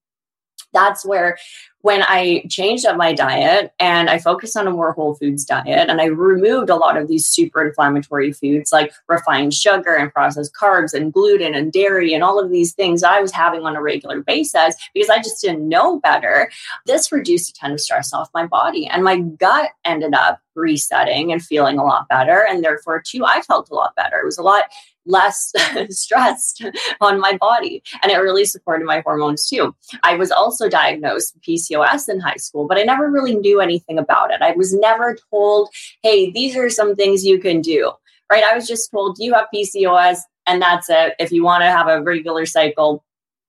that's 0.72 1.04
where 1.04 1.38
when 1.84 2.02
I 2.02 2.42
changed 2.48 2.86
up 2.86 2.96
my 2.96 3.12
diet 3.12 3.74
and 3.78 4.08
I 4.08 4.18
focused 4.18 4.56
on 4.56 4.66
a 4.66 4.70
more 4.70 4.92
whole 4.92 5.16
foods 5.16 5.44
diet 5.44 5.90
and 5.90 6.00
I 6.00 6.06
removed 6.06 6.70
a 6.70 6.76
lot 6.76 6.96
of 6.96 7.08
these 7.08 7.26
super 7.26 7.62
inflammatory 7.62 8.32
foods 8.32 8.72
like 8.72 8.90
refined 9.06 9.52
sugar 9.52 9.94
and 9.94 10.10
processed 10.10 10.54
carbs 10.54 10.94
and 10.94 11.12
gluten 11.12 11.54
and 11.54 11.70
dairy 11.70 12.14
and 12.14 12.24
all 12.24 12.40
of 12.40 12.50
these 12.50 12.72
things 12.72 13.02
I 13.02 13.20
was 13.20 13.32
having 13.32 13.66
on 13.66 13.76
a 13.76 13.82
regular 13.82 14.22
basis 14.22 14.76
because 14.94 15.10
I 15.10 15.18
just 15.18 15.42
didn't 15.42 15.68
know 15.68 16.00
better, 16.00 16.50
this 16.86 17.12
reduced 17.12 17.50
a 17.50 17.60
ton 17.60 17.72
of 17.72 17.80
stress 17.82 18.14
off 18.14 18.30
my 18.32 18.46
body. 18.46 18.86
And 18.86 19.04
my 19.04 19.18
gut 19.18 19.72
ended 19.84 20.14
up 20.14 20.40
resetting 20.54 21.32
and 21.32 21.44
feeling 21.44 21.76
a 21.76 21.84
lot 21.84 22.08
better. 22.08 22.46
And 22.48 22.64
therefore, 22.64 23.02
too, 23.02 23.26
I 23.26 23.42
felt 23.42 23.68
a 23.68 23.74
lot 23.74 23.94
better. 23.94 24.16
It 24.16 24.24
was 24.24 24.38
a 24.38 24.42
lot 24.42 24.64
less 25.06 25.52
stressed 25.90 26.64
on 27.00 27.20
my 27.20 27.36
body. 27.36 27.82
And 28.02 28.10
it 28.10 28.16
really 28.16 28.44
supported 28.44 28.84
my 28.84 29.00
hormones 29.00 29.48
too. 29.48 29.74
I 30.02 30.16
was 30.16 30.30
also 30.30 30.68
diagnosed 30.68 31.34
with 31.34 31.42
PCOS 31.42 32.08
in 32.08 32.20
high 32.20 32.36
school, 32.36 32.66
but 32.66 32.78
I 32.78 32.82
never 32.82 33.10
really 33.10 33.34
knew 33.34 33.60
anything 33.60 33.98
about 33.98 34.32
it. 34.32 34.42
I 34.42 34.52
was 34.52 34.74
never 34.74 35.16
told, 35.30 35.70
hey, 36.02 36.30
these 36.30 36.56
are 36.56 36.70
some 36.70 36.94
things 36.94 37.24
you 37.24 37.38
can 37.38 37.60
do, 37.60 37.92
right? 38.30 38.44
I 38.44 38.54
was 38.54 38.66
just 38.66 38.90
told, 38.90 39.16
you 39.18 39.34
have 39.34 39.46
PCOS 39.54 40.18
and 40.46 40.60
that's 40.60 40.88
it. 40.90 41.14
If 41.18 41.32
you 41.32 41.44
want 41.44 41.62
to 41.62 41.70
have 41.70 41.88
a 41.88 42.02
regular 42.02 42.46
cycle, 42.46 43.04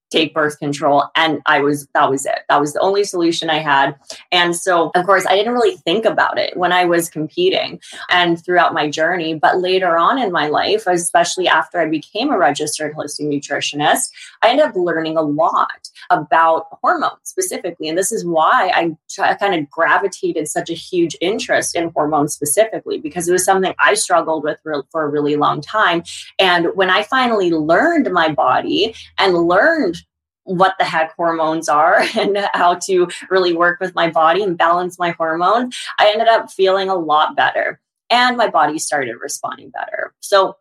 take 0.10 0.34
birth 0.34 0.60
control 0.60 1.06
and 1.16 1.42
i 1.46 1.60
was 1.60 1.88
that 1.94 2.10
was 2.10 2.26
it. 2.26 2.40
That 2.50 2.60
was 2.60 2.74
the 2.74 2.80
only 2.80 3.04
solution 3.04 3.50
i 3.50 3.60
had. 3.60 3.96
And 4.32 4.56
so 4.56 4.92
of 4.96 5.06
course 5.06 5.26
i 5.26 5.36
didn't 5.36 5.54
really 5.54 5.78
think 5.78 6.06
about 6.06 6.38
it 6.38 6.56
when 6.58 6.72
i 6.72 6.86
was 6.86 7.10
competing 7.10 7.80
and 8.10 8.44
throughout 8.44 8.74
my 8.74 8.90
journey. 8.90 9.36
But 9.36 9.60
later 9.60 9.98
on 9.98 10.20
in 10.20 10.32
my 10.32 10.48
life 10.48 10.88
especially 10.88 11.48
after 11.48 11.80
i 11.80 11.88
became 11.88 12.32
a 12.32 12.38
registered 12.38 12.96
holistic 12.96 13.28
nutritionist 13.28 14.12
i 14.42 14.50
ended 14.50 14.66
up 14.66 14.76
learning 14.76 15.18
a 15.18 15.22
lot 15.22 15.90
about 16.10 16.68
hormones 16.82 17.20
specifically. 17.24 17.88
And 17.88 17.98
this 17.98 18.12
is 18.12 18.26
why 18.26 18.72
i, 18.74 18.92
I 19.22 19.34
kind 19.36 19.56
of 19.56 19.70
gravitated 19.70 20.48
such 20.48 20.70
a 20.70 20.74
huge 20.74 21.16
interest 21.22 21.76
in 21.76 21.90
hormones 21.90 22.34
specifically 22.34 23.00
because 23.00 23.28
it 23.28 23.32
was 23.32 23.46
something 23.46 23.74
i 23.80 23.94
struggled 23.94 24.44
with 24.44 24.60
for 24.92 25.04
a 25.04 25.10
really 25.10 25.36
long 25.36 25.62
time. 25.62 26.04
And 26.40 26.68
when 26.76 26.90
i 26.90 27.04
finally 27.04 27.52
learned 27.52 28.12
my 28.12 28.32
body 28.32 28.96
and 29.18 29.34
learned 29.36 29.98
what 30.46 30.76
the 30.78 30.86
heck 30.86 31.16
hormones 31.16 31.68
are 31.68 32.06
and 32.18 32.38
how 32.54 32.76
to 32.76 33.08
really 33.30 33.54
work 33.54 33.80
with 33.80 33.94
my 33.94 34.10
body 34.10 34.44
and 34.44 34.58
balance 34.58 34.98
my 34.98 35.12
hormones, 35.12 35.76
I 36.00 36.12
ended 36.12 36.28
up 36.28 36.52
feeling 36.52 36.90
a 36.90 36.96
lot 36.96 37.36
better. 37.36 37.80
And 38.12 38.38
my 38.38 38.50
body 38.50 38.78
started 38.78 39.16
responding 39.20 39.72
better. 39.72 40.14
So 40.20 40.58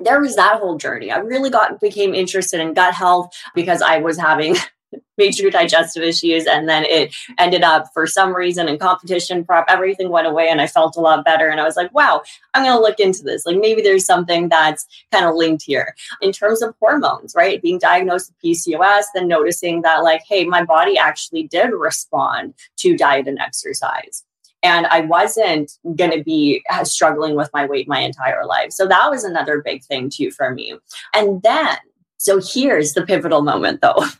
there 0.00 0.20
was 0.20 0.36
that 0.36 0.58
whole 0.60 0.76
journey. 0.76 1.10
I 1.10 1.18
really 1.18 1.50
got 1.50 1.80
became 1.80 2.14
interested 2.14 2.60
in 2.60 2.74
gut 2.74 2.94
health 2.94 3.34
because 3.54 3.82
I 3.82 3.98
was 3.98 4.18
having 4.18 4.56
major 5.18 5.50
digestive 5.50 6.02
issues. 6.02 6.46
And 6.46 6.68
then 6.68 6.84
it 6.84 7.14
ended 7.38 7.62
up 7.62 7.86
for 7.94 8.06
some 8.06 8.34
reason 8.34 8.68
in 8.68 8.78
competition 8.78 9.44
prep, 9.44 9.64
everything 9.68 10.10
went 10.10 10.26
away 10.26 10.48
and 10.48 10.60
I 10.60 10.66
felt 10.66 10.96
a 10.96 11.00
lot 11.00 11.24
better. 11.24 11.48
And 11.48 11.60
I 11.60 11.64
was 11.64 11.76
like, 11.76 11.92
wow, 11.94 12.22
I'm 12.54 12.64
going 12.64 12.76
to 12.76 12.80
look 12.80 13.00
into 13.00 13.22
this. 13.22 13.46
Like 13.46 13.58
maybe 13.58 13.82
there's 13.82 14.04
something 14.04 14.48
that's 14.48 14.86
kind 15.12 15.24
of 15.24 15.34
linked 15.34 15.64
here 15.64 15.94
in 16.20 16.32
terms 16.32 16.62
of 16.62 16.74
hormones, 16.80 17.34
right? 17.34 17.62
Being 17.62 17.78
diagnosed 17.78 18.32
with 18.42 18.56
PCOS, 18.56 19.04
then 19.14 19.28
noticing 19.28 19.82
that, 19.82 20.02
like, 20.02 20.22
hey, 20.28 20.44
my 20.44 20.64
body 20.64 20.98
actually 20.98 21.44
did 21.44 21.70
respond 21.70 22.54
to 22.78 22.96
diet 22.96 23.28
and 23.28 23.38
exercise. 23.38 24.25
And 24.66 24.86
I 24.86 25.02
wasn't 25.02 25.72
going 25.94 26.10
to 26.10 26.22
be 26.22 26.62
uh, 26.70 26.84
struggling 26.84 27.36
with 27.36 27.50
my 27.54 27.66
weight 27.66 27.88
my 27.88 28.00
entire 28.00 28.44
life. 28.44 28.72
So 28.72 28.86
that 28.86 29.10
was 29.10 29.24
another 29.24 29.62
big 29.64 29.84
thing 29.84 30.10
too 30.10 30.30
for 30.30 30.52
me. 30.52 30.74
And 31.14 31.40
then, 31.42 31.76
so 32.18 32.40
here's 32.40 32.94
the 32.94 33.06
pivotal 33.06 33.42
moment 33.42 33.80
though. 33.80 34.04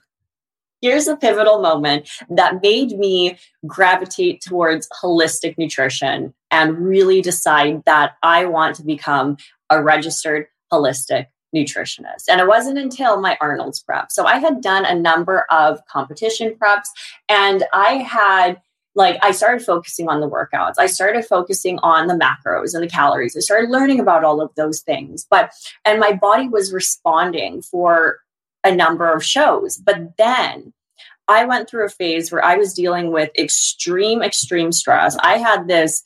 here's 0.80 1.08
a 1.08 1.16
pivotal 1.16 1.60
moment 1.60 2.08
that 2.30 2.62
made 2.62 2.92
me 2.98 3.36
gravitate 3.66 4.40
towards 4.40 4.88
holistic 5.02 5.56
nutrition 5.58 6.32
and 6.50 6.78
really 6.78 7.20
decide 7.20 7.82
that 7.86 8.12
I 8.22 8.44
want 8.44 8.76
to 8.76 8.84
become 8.84 9.36
a 9.70 9.82
registered 9.82 10.46
holistic 10.72 11.26
nutritionist. 11.54 12.24
And 12.28 12.40
it 12.40 12.46
wasn't 12.46 12.78
until 12.78 13.20
my 13.20 13.36
Arnold's 13.40 13.80
prep. 13.80 14.12
So 14.12 14.26
I 14.26 14.38
had 14.38 14.60
done 14.60 14.84
a 14.84 14.94
number 14.94 15.46
of 15.50 15.80
competition 15.86 16.54
preps 16.54 16.88
and 17.28 17.64
I 17.72 17.94
had 17.94 18.60
like 18.96 19.18
I 19.22 19.30
started 19.30 19.64
focusing 19.64 20.08
on 20.08 20.20
the 20.20 20.28
workouts. 20.28 20.74
I 20.78 20.86
started 20.86 21.24
focusing 21.24 21.78
on 21.80 22.06
the 22.06 22.14
macros 22.14 22.74
and 22.74 22.82
the 22.82 22.88
calories. 22.88 23.36
I 23.36 23.40
started 23.40 23.70
learning 23.70 24.00
about 24.00 24.24
all 24.24 24.40
of 24.40 24.54
those 24.56 24.80
things. 24.80 25.26
But 25.30 25.52
and 25.84 26.00
my 26.00 26.12
body 26.12 26.48
was 26.48 26.72
responding 26.72 27.62
for 27.62 28.18
a 28.64 28.74
number 28.74 29.12
of 29.12 29.22
shows. 29.24 29.76
But 29.76 30.16
then 30.16 30.72
I 31.28 31.44
went 31.44 31.68
through 31.68 31.84
a 31.84 31.90
phase 31.90 32.32
where 32.32 32.44
I 32.44 32.56
was 32.56 32.72
dealing 32.72 33.12
with 33.12 33.30
extreme, 33.38 34.22
extreme 34.22 34.72
stress. 34.72 35.16
I 35.22 35.38
had 35.38 35.68
this 35.68 36.02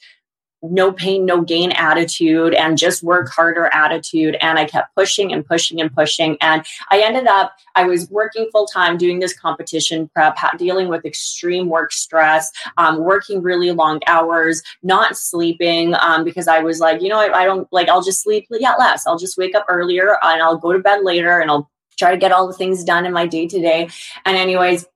no 0.63 0.93
pain, 0.93 1.25
no 1.25 1.41
gain 1.41 1.73
attitude 1.73 2.55
and 2.55 2.77
just 2.77 3.03
work 3.03 3.31
harder 3.31 3.67
attitude. 3.67 4.37
And 4.41 4.59
I 4.59 4.65
kept 4.67 4.95
pushing 4.95 5.33
and 5.33 5.45
pushing 5.45 5.81
and 5.81 5.93
pushing. 5.95 6.37
And 6.41 6.65
I 6.91 7.01
ended 7.01 7.27
up, 7.27 7.55
I 7.75 7.85
was 7.85 8.11
working 8.11 8.49
full 8.53 8.67
time 8.67 8.99
doing 8.99 9.21
this 9.21 9.33
competition 9.33 10.09
prep, 10.09 10.37
dealing 10.59 10.89
with 10.89 11.05
extreme 11.05 11.69
work 11.69 11.93
stress, 11.93 12.51
um, 12.77 12.99
working 12.99 13.43
really 13.43 13.71
long 13.71 14.01
hours, 14.07 14.63
not 14.83 15.17
sleeping 15.17 15.95
um, 16.01 16.25
because 16.25 16.49
I 16.49 16.61
was 16.61 16.81
like, 16.81 17.01
you 17.01 17.09
know, 17.09 17.19
I, 17.19 17.41
I 17.41 17.45
don't 17.45 17.67
like, 17.73 17.89
I'll 17.89 18.03
just 18.03 18.23
sleep 18.23 18.47
yeah, 18.51 18.75
less. 18.79 19.07
I'll 19.07 19.19
just 19.19 19.39
wake 19.39 19.55
up 19.55 19.65
earlier 19.69 20.19
and 20.23 20.43
I'll 20.43 20.59
go 20.59 20.73
to 20.73 20.79
bed 20.79 21.01
later 21.03 21.41
and 21.41 21.51
I'll 21.51 21.71
try 21.99 22.11
to 22.11 22.17
get 22.17 22.33
all 22.33 22.47
the 22.47 22.55
things 22.55 22.85
done 22.85 23.07
in 23.07 23.13
my 23.13 23.27
day 23.27 23.47
to 23.47 23.61
day. 23.61 23.89
And, 24.25 24.37
anyways, 24.37 24.87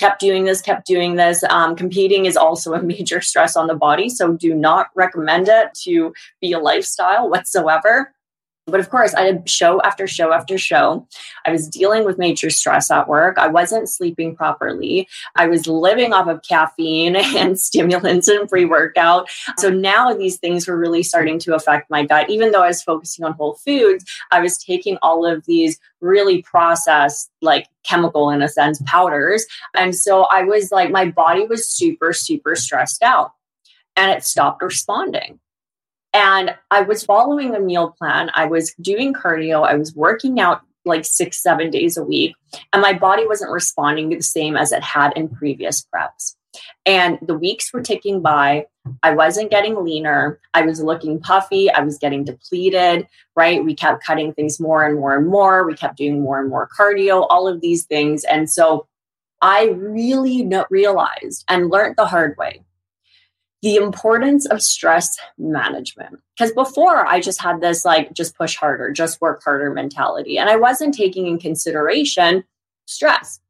kept 0.00 0.18
doing 0.18 0.44
this, 0.44 0.62
kept 0.62 0.86
doing 0.86 1.14
this. 1.16 1.44
Um, 1.44 1.76
competing 1.76 2.24
is 2.24 2.36
also 2.36 2.72
a 2.72 2.82
major 2.82 3.20
stress 3.20 3.54
on 3.54 3.66
the 3.66 3.74
body. 3.74 4.08
So 4.08 4.32
do 4.32 4.54
not 4.54 4.88
recommend 4.94 5.46
it 5.48 5.74
to 5.84 6.12
be 6.40 6.52
a 6.52 6.58
lifestyle 6.58 7.28
whatsoever. 7.28 8.12
But 8.66 8.80
of 8.80 8.90
course, 8.90 9.14
I 9.14 9.24
did 9.24 9.48
show 9.48 9.80
after 9.82 10.06
show 10.06 10.32
after 10.32 10.56
show. 10.56 11.06
I 11.44 11.50
was 11.50 11.68
dealing 11.68 12.04
with 12.04 12.18
major 12.18 12.50
stress 12.50 12.90
at 12.90 13.08
work. 13.08 13.38
I 13.38 13.48
wasn't 13.48 13.88
sleeping 13.88 14.36
properly. 14.36 15.08
I 15.36 15.48
was 15.48 15.66
living 15.66 16.12
off 16.12 16.28
of 16.28 16.42
caffeine 16.42 17.16
and 17.36 17.58
stimulants 17.58 18.28
and 18.28 18.48
pre 18.48 18.64
workout. 18.64 19.28
So 19.58 19.70
now 19.70 20.12
these 20.14 20.36
things 20.36 20.68
were 20.68 20.78
really 20.78 21.02
starting 21.02 21.38
to 21.40 21.54
affect 21.54 21.90
my 21.90 22.04
gut. 22.04 22.30
Even 22.30 22.52
though 22.52 22.62
I 22.62 22.68
was 22.68 22.82
focusing 22.82 23.24
on 23.24 23.32
whole 23.32 23.54
foods, 23.54 24.04
I 24.30 24.40
was 24.40 24.58
taking 24.58 24.98
all 25.02 25.26
of 25.26 25.44
these 25.46 25.78
really 26.00 26.42
processed, 26.42 27.30
like 27.42 27.66
chemical 27.82 28.30
in 28.30 28.42
a 28.42 28.48
sense, 28.48 28.80
powders. 28.86 29.46
And 29.74 29.94
so 29.94 30.26
I 30.30 30.44
was 30.44 30.70
like, 30.70 30.90
my 30.90 31.06
body 31.06 31.46
was 31.46 31.68
super, 31.68 32.12
super 32.12 32.54
stressed 32.54 33.02
out 33.02 33.32
and 33.96 34.10
it 34.10 34.24
stopped 34.24 34.62
responding. 34.62 35.40
And 36.12 36.54
I 36.70 36.82
was 36.82 37.04
following 37.04 37.54
a 37.54 37.60
meal 37.60 37.94
plan. 37.98 38.30
I 38.34 38.46
was 38.46 38.74
doing 38.80 39.14
cardio. 39.14 39.66
I 39.66 39.74
was 39.74 39.94
working 39.94 40.40
out 40.40 40.62
like 40.84 41.04
six, 41.04 41.42
seven 41.42 41.70
days 41.70 41.96
a 41.96 42.04
week. 42.04 42.34
And 42.72 42.82
my 42.82 42.92
body 42.92 43.26
wasn't 43.26 43.52
responding 43.52 44.08
the 44.08 44.20
same 44.20 44.56
as 44.56 44.72
it 44.72 44.82
had 44.82 45.12
in 45.16 45.28
previous 45.28 45.86
preps. 45.94 46.34
And 46.84 47.18
the 47.22 47.38
weeks 47.38 47.72
were 47.72 47.82
ticking 47.82 48.22
by. 48.22 48.66
I 49.02 49.14
wasn't 49.14 49.50
getting 49.50 49.84
leaner. 49.84 50.40
I 50.54 50.62
was 50.62 50.82
looking 50.82 51.20
puffy. 51.20 51.70
I 51.70 51.80
was 51.82 51.98
getting 51.98 52.24
depleted, 52.24 53.06
right? 53.36 53.64
We 53.64 53.74
kept 53.74 54.04
cutting 54.04 54.32
things 54.32 54.58
more 54.58 54.84
and 54.84 54.96
more 54.98 55.16
and 55.16 55.28
more. 55.28 55.64
We 55.64 55.74
kept 55.74 55.98
doing 55.98 56.22
more 56.22 56.40
and 56.40 56.48
more 56.48 56.68
cardio, 56.76 57.26
all 57.28 57.46
of 57.46 57.60
these 57.60 57.84
things. 57.84 58.24
And 58.24 58.50
so 58.50 58.88
I 59.42 59.68
really 59.76 60.48
realized 60.70 61.44
and 61.48 61.70
learned 61.70 61.96
the 61.96 62.06
hard 62.06 62.36
way 62.36 62.62
the 63.62 63.76
importance 63.76 64.46
of 64.46 64.62
stress 64.62 65.18
management. 65.38 66.18
Because 66.36 66.52
before 66.52 67.06
I 67.06 67.20
just 67.20 67.40
had 67.40 67.60
this 67.60 67.84
like, 67.84 68.12
just 68.14 68.36
push 68.36 68.56
harder, 68.56 68.90
just 68.90 69.20
work 69.20 69.42
harder 69.44 69.70
mentality. 69.70 70.38
And 70.38 70.48
I 70.48 70.56
wasn't 70.56 70.94
taking 70.94 71.26
in 71.26 71.38
consideration 71.38 72.44
stress. 72.86 73.40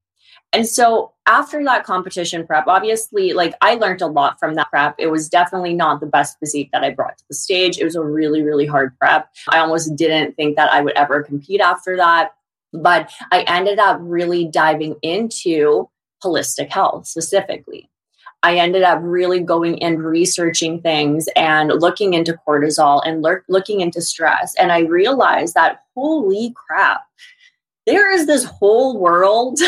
And 0.52 0.66
so 0.66 1.12
after 1.26 1.62
that 1.64 1.84
competition 1.84 2.44
prep, 2.44 2.66
obviously, 2.66 3.32
like 3.32 3.54
I 3.60 3.74
learned 3.74 4.02
a 4.02 4.08
lot 4.08 4.40
from 4.40 4.54
that 4.54 4.68
prep. 4.70 4.96
It 4.98 5.06
was 5.06 5.28
definitely 5.28 5.74
not 5.74 6.00
the 6.00 6.06
best 6.06 6.38
physique 6.40 6.70
that 6.72 6.82
I 6.82 6.90
brought 6.90 7.18
to 7.18 7.24
the 7.28 7.36
stage. 7.36 7.78
It 7.78 7.84
was 7.84 7.94
a 7.94 8.02
really, 8.02 8.42
really 8.42 8.66
hard 8.66 8.98
prep. 8.98 9.28
I 9.48 9.58
almost 9.58 9.94
didn't 9.94 10.34
think 10.34 10.56
that 10.56 10.72
I 10.72 10.80
would 10.80 10.96
ever 10.96 11.22
compete 11.22 11.60
after 11.60 11.96
that. 11.96 12.32
But 12.72 13.10
I 13.30 13.42
ended 13.42 13.78
up 13.78 13.98
really 14.00 14.44
diving 14.44 14.96
into 15.02 15.88
holistic 16.24 16.68
health 16.68 17.06
specifically. 17.06 17.88
I 18.42 18.56
ended 18.56 18.82
up 18.82 18.98
really 19.02 19.40
going 19.40 19.82
and 19.82 20.02
researching 20.02 20.80
things 20.80 21.28
and 21.36 21.68
looking 21.68 22.14
into 22.14 22.38
cortisol 22.46 23.02
and 23.04 23.24
looking 23.48 23.80
into 23.80 24.00
stress. 24.00 24.54
And 24.56 24.72
I 24.72 24.80
realized 24.80 25.54
that 25.54 25.82
holy 25.94 26.54
crap, 26.56 27.02
there 27.86 28.10
is 28.10 28.26
this 28.26 28.44
whole 28.44 28.98
world 28.98 29.58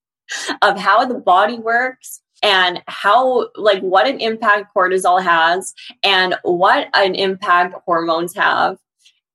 of 0.62 0.78
how 0.78 1.04
the 1.04 1.18
body 1.18 1.58
works 1.58 2.20
and 2.42 2.82
how 2.86 3.48
like 3.56 3.80
what 3.82 4.06
an 4.06 4.20
impact 4.20 4.74
cortisol 4.74 5.22
has 5.22 5.74
and 6.02 6.34
what 6.42 6.88
an 6.94 7.14
impact 7.14 7.74
hormones 7.84 8.34
have 8.34 8.78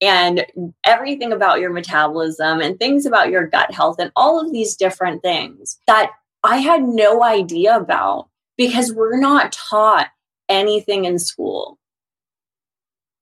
and 0.02 0.46
everything 0.86 1.32
about 1.32 1.60
your 1.60 1.72
metabolism 1.72 2.62
and 2.62 2.78
things 2.78 3.06
about 3.06 3.30
your 3.30 3.48
gut 3.48 3.74
health 3.74 3.98
and 4.00 4.12
all 4.16 4.40
of 4.40 4.52
these 4.52 4.76
different 4.76 5.22
things 5.22 5.80
that 5.88 6.12
I 6.44 6.58
had 6.58 6.84
no 6.84 7.24
idea 7.24 7.76
about 7.76 8.30
because 8.58 8.94
we're 8.94 9.20
not 9.20 9.52
taught 9.52 10.08
anything 10.50 11.06
in 11.06 11.20
school. 11.20 11.78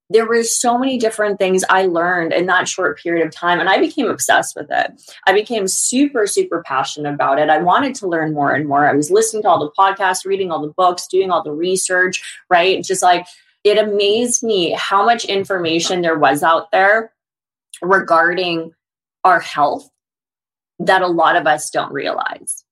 There 0.08 0.26
were 0.26 0.44
so 0.44 0.78
many 0.78 0.98
different 0.98 1.38
things 1.38 1.64
I 1.68 1.86
learned 1.86 2.32
in 2.32 2.46
that 2.46 2.68
short 2.68 2.98
period 2.98 3.26
of 3.26 3.32
time, 3.32 3.58
and 3.58 3.68
I 3.68 3.80
became 3.80 4.06
obsessed 4.06 4.54
with 4.54 4.68
it. 4.70 4.92
I 5.26 5.32
became 5.32 5.66
super, 5.66 6.28
super 6.28 6.62
passionate 6.64 7.12
about 7.12 7.40
it. 7.40 7.50
I 7.50 7.58
wanted 7.58 7.96
to 7.96 8.08
learn 8.08 8.32
more 8.32 8.54
and 8.54 8.68
more. 8.68 8.88
I 8.88 8.94
was 8.94 9.10
listening 9.10 9.42
to 9.42 9.48
all 9.48 9.58
the 9.58 9.72
podcasts, 9.76 10.24
reading 10.24 10.52
all 10.52 10.62
the 10.62 10.72
books, 10.72 11.08
doing 11.08 11.32
all 11.32 11.42
the 11.42 11.52
research, 11.52 12.22
right? 12.48 12.84
Just 12.84 13.02
like 13.02 13.26
it 13.64 13.78
amazed 13.78 14.44
me 14.44 14.76
how 14.78 15.04
much 15.04 15.24
information 15.24 16.02
there 16.02 16.18
was 16.18 16.44
out 16.44 16.70
there 16.70 17.12
regarding 17.82 18.72
our 19.24 19.40
health 19.40 19.90
that 20.78 21.02
a 21.02 21.08
lot 21.08 21.34
of 21.34 21.48
us 21.48 21.68
don't 21.70 21.92
realize. 21.92 22.64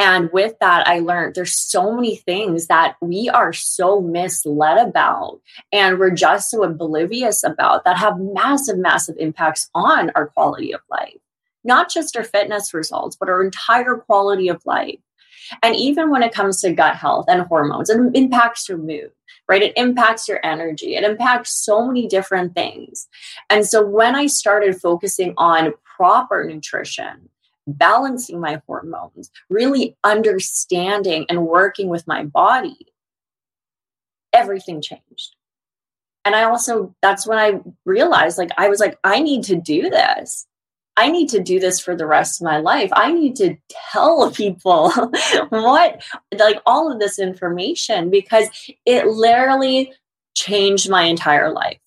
And 0.00 0.32
with 0.32 0.54
that, 0.60 0.88
I 0.88 1.00
learned 1.00 1.34
there's 1.34 1.54
so 1.54 1.94
many 1.94 2.16
things 2.16 2.68
that 2.68 2.96
we 3.02 3.28
are 3.28 3.52
so 3.52 4.00
misled 4.00 4.78
about 4.78 5.42
and 5.72 5.98
we're 5.98 6.08
just 6.08 6.50
so 6.50 6.64
oblivious 6.64 7.44
about 7.44 7.84
that 7.84 7.98
have 7.98 8.18
massive, 8.18 8.78
massive 8.78 9.16
impacts 9.18 9.68
on 9.74 10.10
our 10.14 10.28
quality 10.28 10.72
of 10.72 10.80
life. 10.90 11.18
Not 11.64 11.90
just 11.90 12.16
our 12.16 12.24
fitness 12.24 12.72
results, 12.72 13.14
but 13.14 13.28
our 13.28 13.44
entire 13.44 13.96
quality 13.96 14.48
of 14.48 14.64
life. 14.64 14.98
And 15.62 15.76
even 15.76 16.08
when 16.08 16.22
it 16.22 16.32
comes 16.32 16.62
to 16.62 16.72
gut 16.72 16.96
health 16.96 17.26
and 17.28 17.42
hormones, 17.42 17.90
it 17.90 18.00
impacts 18.14 18.70
your 18.70 18.78
mood, 18.78 19.10
right? 19.50 19.62
It 19.62 19.74
impacts 19.76 20.26
your 20.26 20.40
energy. 20.42 20.96
It 20.96 21.04
impacts 21.04 21.50
so 21.62 21.86
many 21.86 22.06
different 22.06 22.54
things. 22.54 23.06
And 23.50 23.66
so 23.66 23.84
when 23.84 24.16
I 24.16 24.28
started 24.28 24.80
focusing 24.80 25.34
on 25.36 25.74
proper 25.84 26.42
nutrition, 26.44 27.28
balancing 27.72 28.40
my 28.40 28.60
hormones, 28.66 29.30
really 29.48 29.96
understanding 30.04 31.26
and 31.28 31.46
working 31.46 31.88
with 31.88 32.06
my 32.06 32.24
body, 32.24 32.86
everything 34.32 34.80
changed. 34.80 35.34
And 36.24 36.34
I 36.34 36.44
also, 36.44 36.94
that's 37.02 37.26
when 37.26 37.38
I 37.38 37.60
realized, 37.84 38.38
like, 38.38 38.50
I 38.58 38.68
was 38.68 38.80
like, 38.80 38.98
I 39.04 39.20
need 39.20 39.42
to 39.44 39.56
do 39.56 39.88
this. 39.88 40.46
I 40.96 41.10
need 41.10 41.30
to 41.30 41.40
do 41.40 41.58
this 41.58 41.80
for 41.80 41.96
the 41.96 42.06
rest 42.06 42.40
of 42.40 42.44
my 42.44 42.58
life. 42.58 42.90
I 42.92 43.10
need 43.10 43.36
to 43.36 43.56
tell 43.92 44.30
people 44.34 44.90
what, 45.48 46.02
like, 46.38 46.60
all 46.66 46.92
of 46.92 47.00
this 47.00 47.18
information 47.18 48.10
because 48.10 48.48
it 48.84 49.06
literally 49.06 49.92
changed 50.36 50.90
my 50.90 51.02
entire 51.02 51.52
life. 51.52 51.78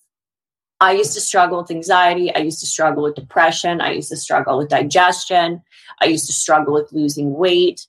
I 0.84 0.92
used 0.92 1.14
to 1.14 1.20
struggle 1.20 1.62
with 1.62 1.70
anxiety. 1.70 2.34
I 2.34 2.40
used 2.40 2.60
to 2.60 2.66
struggle 2.66 3.04
with 3.04 3.14
depression. 3.14 3.80
I 3.80 3.92
used 3.92 4.10
to 4.10 4.18
struggle 4.18 4.58
with 4.58 4.68
digestion. 4.68 5.62
I 6.02 6.04
used 6.04 6.26
to 6.26 6.32
struggle 6.34 6.74
with 6.74 6.92
losing 6.92 7.32
weight. 7.32 7.86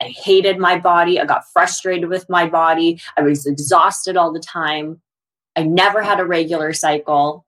I 0.00 0.04
hated 0.04 0.56
my 0.56 0.78
body. 0.78 1.18
I 1.18 1.24
got 1.24 1.50
frustrated 1.52 2.08
with 2.08 2.30
my 2.30 2.46
body. 2.46 3.00
I 3.16 3.22
was 3.22 3.46
exhausted 3.46 4.16
all 4.16 4.32
the 4.32 4.38
time. 4.38 5.00
I 5.56 5.64
never 5.64 6.02
had 6.02 6.20
a 6.20 6.24
regular 6.24 6.72
cycle. 6.72 7.44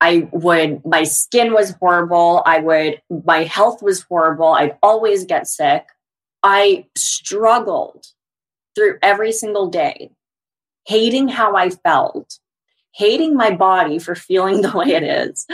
I 0.00 0.28
would, 0.30 0.86
my 0.86 1.02
skin 1.02 1.52
was 1.52 1.72
horrible. 1.72 2.44
I 2.46 2.60
would, 2.60 3.02
my 3.24 3.42
health 3.42 3.82
was 3.82 4.02
horrible. 4.02 4.52
I'd 4.52 4.78
always 4.84 5.24
get 5.24 5.48
sick. 5.48 5.84
I 6.44 6.86
struggled 6.96 8.06
through 8.76 8.98
every 9.02 9.32
single 9.32 9.66
day, 9.66 10.12
hating 10.86 11.26
how 11.26 11.56
I 11.56 11.70
felt, 11.70 12.38
hating 12.96 13.36
my 13.36 13.50
body 13.50 13.98
for 13.98 14.14
feeling 14.14 14.60
the 14.62 14.76
way 14.76 14.88
it 14.88 15.02
is 15.02 15.46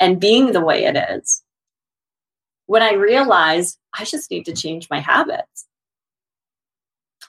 and 0.00 0.20
being 0.20 0.52
the 0.52 0.64
way 0.64 0.84
it 0.84 0.96
is 0.96 1.42
when 2.66 2.82
I 2.82 2.92
realized 2.92 3.78
I 3.98 4.04
just 4.04 4.30
need 4.30 4.44
to 4.44 4.52
change 4.52 4.88
my 4.90 5.00
habits. 5.00 5.66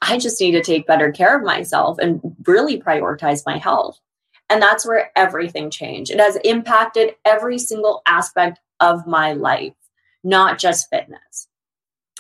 I 0.01 0.17
just 0.17 0.39
need 0.39 0.51
to 0.51 0.61
take 0.61 0.85
better 0.85 1.11
care 1.11 1.37
of 1.37 1.43
myself 1.43 1.97
and 1.97 2.19
really 2.45 2.79
prioritize 2.79 3.43
my 3.45 3.57
health. 3.57 3.99
And 4.49 4.61
that's 4.61 4.85
where 4.85 5.11
everything 5.15 5.69
changed. 5.69 6.11
It 6.11 6.19
has 6.19 6.37
impacted 6.43 7.15
every 7.23 7.57
single 7.57 8.01
aspect 8.05 8.59
of 8.79 9.07
my 9.07 9.33
life, 9.33 9.73
not 10.23 10.57
just 10.57 10.89
fitness. 10.89 11.47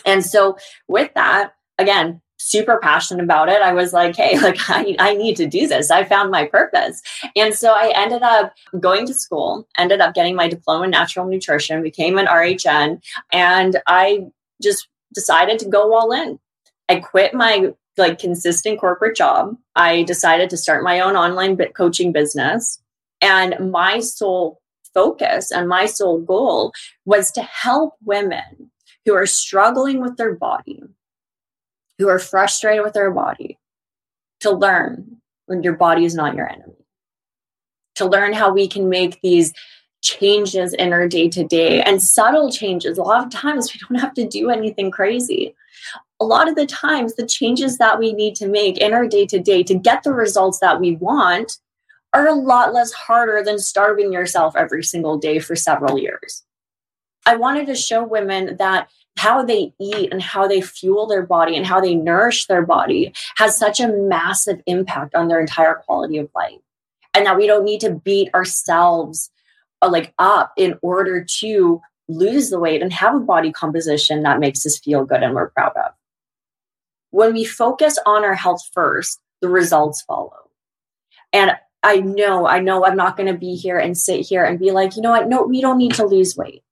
And 0.05 0.23
so, 0.25 0.57
with 0.87 1.13
that, 1.15 1.53
again, 1.77 2.21
super 2.39 2.79
passionate 2.81 3.23
about 3.23 3.49
it. 3.49 3.61
I 3.61 3.73
was 3.73 3.93
like, 3.93 4.15
hey, 4.15 4.39
like 4.41 4.57
I, 4.69 4.95
I 4.99 5.13
need 5.13 5.35
to 5.37 5.47
do 5.47 5.67
this. 5.67 5.91
I 5.91 6.03
found 6.03 6.31
my 6.31 6.45
purpose. 6.45 7.01
And 7.35 7.53
so 7.53 7.73
I 7.73 7.91
ended 7.95 8.23
up 8.23 8.53
going 8.79 9.05
to 9.07 9.13
school, 9.13 9.67
ended 9.77 10.01
up 10.01 10.13
getting 10.15 10.35
my 10.35 10.47
diploma 10.47 10.85
in 10.85 10.91
natural 10.91 11.27
nutrition, 11.27 11.83
became 11.83 12.17
an 12.17 12.25
RHN, 12.25 13.01
and 13.31 13.81
I 13.87 14.25
just 14.61 14.87
decided 15.13 15.59
to 15.59 15.69
go 15.69 15.93
all 15.93 16.11
in. 16.11 16.39
I 16.87 16.97
quit 16.97 17.33
my 17.33 17.73
like 17.97 18.19
consistent 18.19 18.79
corporate 18.79 19.15
job. 19.15 19.55
I 19.75 20.03
decided 20.03 20.49
to 20.49 20.57
start 20.57 20.83
my 20.83 21.01
own 21.01 21.15
online 21.15 21.57
coaching 21.75 22.11
business. 22.11 22.81
And 23.21 23.71
my 23.71 23.99
sole 23.99 24.61
focus 24.93 25.51
and 25.51 25.67
my 25.67 25.85
sole 25.85 26.19
goal 26.19 26.71
was 27.05 27.31
to 27.31 27.41
help 27.41 27.93
women 28.03 28.71
who 29.05 29.13
are 29.13 29.25
struggling 29.25 30.01
with 30.01 30.17
their 30.17 30.35
body, 30.35 30.81
who 31.99 32.07
are 32.07 32.17
frustrated 32.17 32.83
with 32.83 32.93
their 32.93 33.11
body 33.11 33.59
to 34.39 34.51
learn 34.51 35.17
when 35.45 35.61
your 35.61 35.73
body 35.73 36.05
is 36.05 36.15
not 36.15 36.33
your 36.33 36.49
enemy, 36.49 36.85
to 37.95 38.05
learn 38.05 38.33
how 38.33 38.51
we 38.51 38.67
can 38.67 38.89
make 38.89 39.19
these 39.21 39.53
changes 40.01 40.73
in 40.73 40.93
our 40.93 41.07
day 41.07 41.27
to 41.27 41.43
day 41.43 41.81
and 41.81 42.01
subtle 42.01 42.49
changes. 42.49 42.97
A 42.97 43.03
lot 43.03 43.25
of 43.25 43.31
times 43.31 43.73
we 43.73 43.79
don't 43.79 44.01
have 44.01 44.13
to 44.13 44.27
do 44.27 44.49
anything 44.49 44.91
crazy. 44.91 45.53
A 46.21 46.25
lot 46.25 46.47
of 46.47 46.55
the 46.55 46.65
times, 46.65 47.15
the 47.15 47.25
changes 47.25 47.77
that 47.77 47.99
we 47.99 48.13
need 48.13 48.35
to 48.35 48.47
make 48.47 48.77
in 48.77 48.93
our 48.93 49.07
day 49.07 49.25
to 49.27 49.39
day 49.39 49.61
to 49.63 49.75
get 49.75 50.03
the 50.03 50.13
results 50.13 50.59
that 50.59 50.79
we 50.79 50.95
want 50.95 51.57
are 52.13 52.27
a 52.27 52.33
lot 52.33 52.73
less 52.73 52.91
harder 52.93 53.43
than 53.43 53.59
starving 53.59 54.11
yourself 54.11 54.55
every 54.55 54.83
single 54.83 55.17
day 55.17 55.39
for 55.39 55.55
several 55.55 55.99
years. 55.99 56.43
I 57.25 57.35
wanted 57.35 57.67
to 57.67 57.75
show 57.75 58.03
women 58.03 58.55
that 58.57 58.89
how 59.17 59.43
they 59.43 59.73
eat 59.81 60.13
and 60.13 60.21
how 60.21 60.47
they 60.47 60.61
fuel 60.61 61.05
their 61.05 61.25
body 61.25 61.57
and 61.57 61.65
how 61.65 61.81
they 61.81 61.93
nourish 61.93 62.45
their 62.45 62.65
body 62.65 63.13
has 63.35 63.57
such 63.57 63.79
a 63.79 63.87
massive 63.87 64.61
impact 64.65 65.13
on 65.13 65.27
their 65.27 65.41
entire 65.41 65.75
quality 65.75 66.17
of 66.17 66.29
life. 66.33 66.59
And 67.13 67.25
that 67.25 67.37
we 67.37 67.47
don't 67.47 67.65
need 67.65 67.81
to 67.81 67.91
beat 67.91 68.33
ourselves 68.33 69.29
uh, 69.81 69.89
like 69.89 70.13
up 70.19 70.53
in 70.57 70.79
order 70.81 71.25
to 71.39 71.81
lose 72.07 72.49
the 72.49 72.59
weight 72.59 72.81
and 72.81 72.93
have 72.93 73.15
a 73.15 73.19
body 73.19 73.51
composition 73.51 74.23
that 74.23 74.39
makes 74.39 74.65
us 74.65 74.79
feel 74.79 75.03
good 75.03 75.21
and 75.21 75.35
we're 75.35 75.49
proud 75.49 75.73
of. 75.75 75.91
When 77.11 77.33
we 77.33 77.43
focus 77.43 77.97
on 78.05 78.23
our 78.23 78.35
health 78.35 78.61
first, 78.73 79.19
the 79.41 79.49
results 79.49 80.01
follow. 80.03 80.49
And 81.33 81.53
I 81.83 81.97
know, 81.97 82.47
I 82.47 82.59
know 82.59 82.85
I'm 82.85 82.97
not 82.97 83.17
going 83.17 83.31
to 83.31 83.37
be 83.37 83.55
here 83.55 83.79
and 83.79 83.97
sit 83.97 84.25
here 84.25 84.43
and 84.43 84.59
be 84.59 84.71
like, 84.71 84.95
you 84.95 85.01
know 85.01 85.11
what? 85.11 85.27
No, 85.27 85.43
we 85.43 85.61
don't 85.61 85.77
need 85.77 85.93
to 85.95 86.05
lose 86.05 86.37
weight 86.37 86.63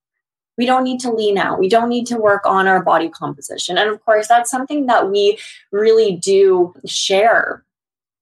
we 0.58 0.65
don't 0.65 0.84
need 0.84 1.00
to 1.02 1.12
lean 1.12 1.38
out. 1.38 1.60
We 1.60 1.70
don't 1.70 1.89
need 1.89 2.08
to 2.08 2.17
work 2.17 2.46
on 2.46 2.67
our 2.67 2.84
body 2.84 3.10
composition. 3.10 3.78
And 3.78 3.89
of 3.89 4.04
course, 4.04 4.28
that's 4.28 4.50
something 4.50 4.88
that 4.88 5.10
we 5.10 5.38
really 5.72 6.15
do 6.15 6.74
share 6.86 7.63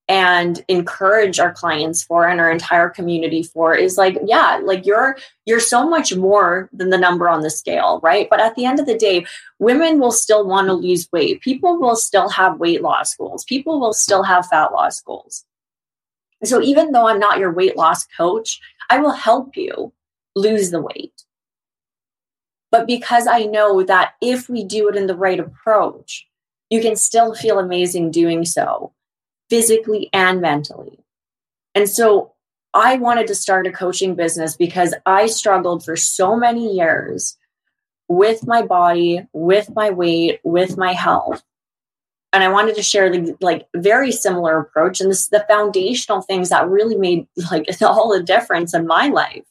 and 0.07 0.63
encourage 0.67 1.39
our 1.39 1.51
clients 1.51 2.03
for 2.03 2.27
and 2.27 2.39
our 2.39 2.51
entire 2.51 2.89
community 2.89 3.41
for 3.41 3.73
is 3.73 3.97
like 3.97 4.15
yeah 4.23 4.59
like 4.63 4.85
you're 4.85 5.17
you're 5.47 5.59
so 5.59 5.89
much 5.89 6.15
more 6.15 6.69
than 6.71 6.91
the 6.91 6.97
number 6.97 7.27
on 7.27 7.41
the 7.41 7.49
scale 7.49 7.99
right? 8.03 8.27
But 8.29 8.39
at 8.39 8.53
the 8.53 8.65
end 8.65 8.79
of 8.79 8.85
the 8.85 8.97
day 8.97 9.25
women 9.57 9.99
will 9.99 10.11
still 10.11 10.45
want 10.45 10.67
to 10.67 10.73
lose 10.73 11.09
weight. 11.11 11.41
People 11.41 11.79
will 11.79 11.95
still 11.95 12.29
have 12.29 12.59
weight 12.59 12.83
loss 12.83 13.15
goals. 13.15 13.43
People 13.45 13.79
will 13.79 13.93
still 13.93 14.21
have 14.21 14.45
fat 14.45 14.71
loss 14.73 15.01
goals. 15.01 15.43
So 16.43 16.61
even 16.61 16.91
though 16.91 17.07
i'm 17.07 17.19
not 17.19 17.39
your 17.39 17.51
weight 17.51 17.75
loss 17.75 18.05
coach 18.05 18.59
i 18.91 18.99
will 18.99 19.13
help 19.13 19.57
you 19.57 19.91
lose 20.35 20.69
the 20.69 20.81
weight 20.81 21.23
but 22.71 22.87
because 22.87 23.27
I 23.27 23.43
know 23.43 23.83
that 23.83 24.13
if 24.21 24.49
we 24.49 24.63
do 24.63 24.89
it 24.89 24.95
in 24.95 25.07
the 25.07 25.15
right 25.15 25.39
approach, 25.39 26.27
you 26.69 26.81
can 26.81 26.95
still 26.95 27.33
feel 27.33 27.59
amazing 27.59 28.11
doing 28.11 28.45
so 28.45 28.93
physically 29.49 30.09
and 30.11 30.41
mentally. 30.41 30.99
And 31.73 31.89
so 31.89 32.33
I 32.73 32.97
wanted 32.97 33.27
to 33.27 33.35
start 33.35 33.67
a 33.67 33.71
coaching 33.71 34.15
business 34.15 34.55
because 34.55 34.93
I 35.05 35.27
struggled 35.27 35.85
for 35.85 35.95
so 35.95 36.35
many 36.35 36.75
years 36.75 37.37
with 38.07 38.45
my 38.45 38.61
body, 38.61 39.25
with 39.33 39.73
my 39.73 39.89
weight, 39.89 40.39
with 40.43 40.77
my 40.77 40.93
health. 40.93 41.43
And 42.33 42.43
I 42.43 42.49
wanted 42.49 42.75
to 42.75 42.83
share 42.83 43.09
the 43.09 43.37
like 43.39 43.67
very 43.75 44.11
similar 44.11 44.59
approach. 44.59 44.99
And 44.99 45.09
this 45.09 45.29
the 45.29 45.45
foundational 45.49 46.21
things 46.21 46.49
that 46.49 46.67
really 46.67 46.97
made 46.97 47.27
like 47.49 47.67
all 47.81 48.11
the 48.11 48.23
difference 48.23 48.73
in 48.73 48.85
my 48.85 49.07
life. 49.07 49.43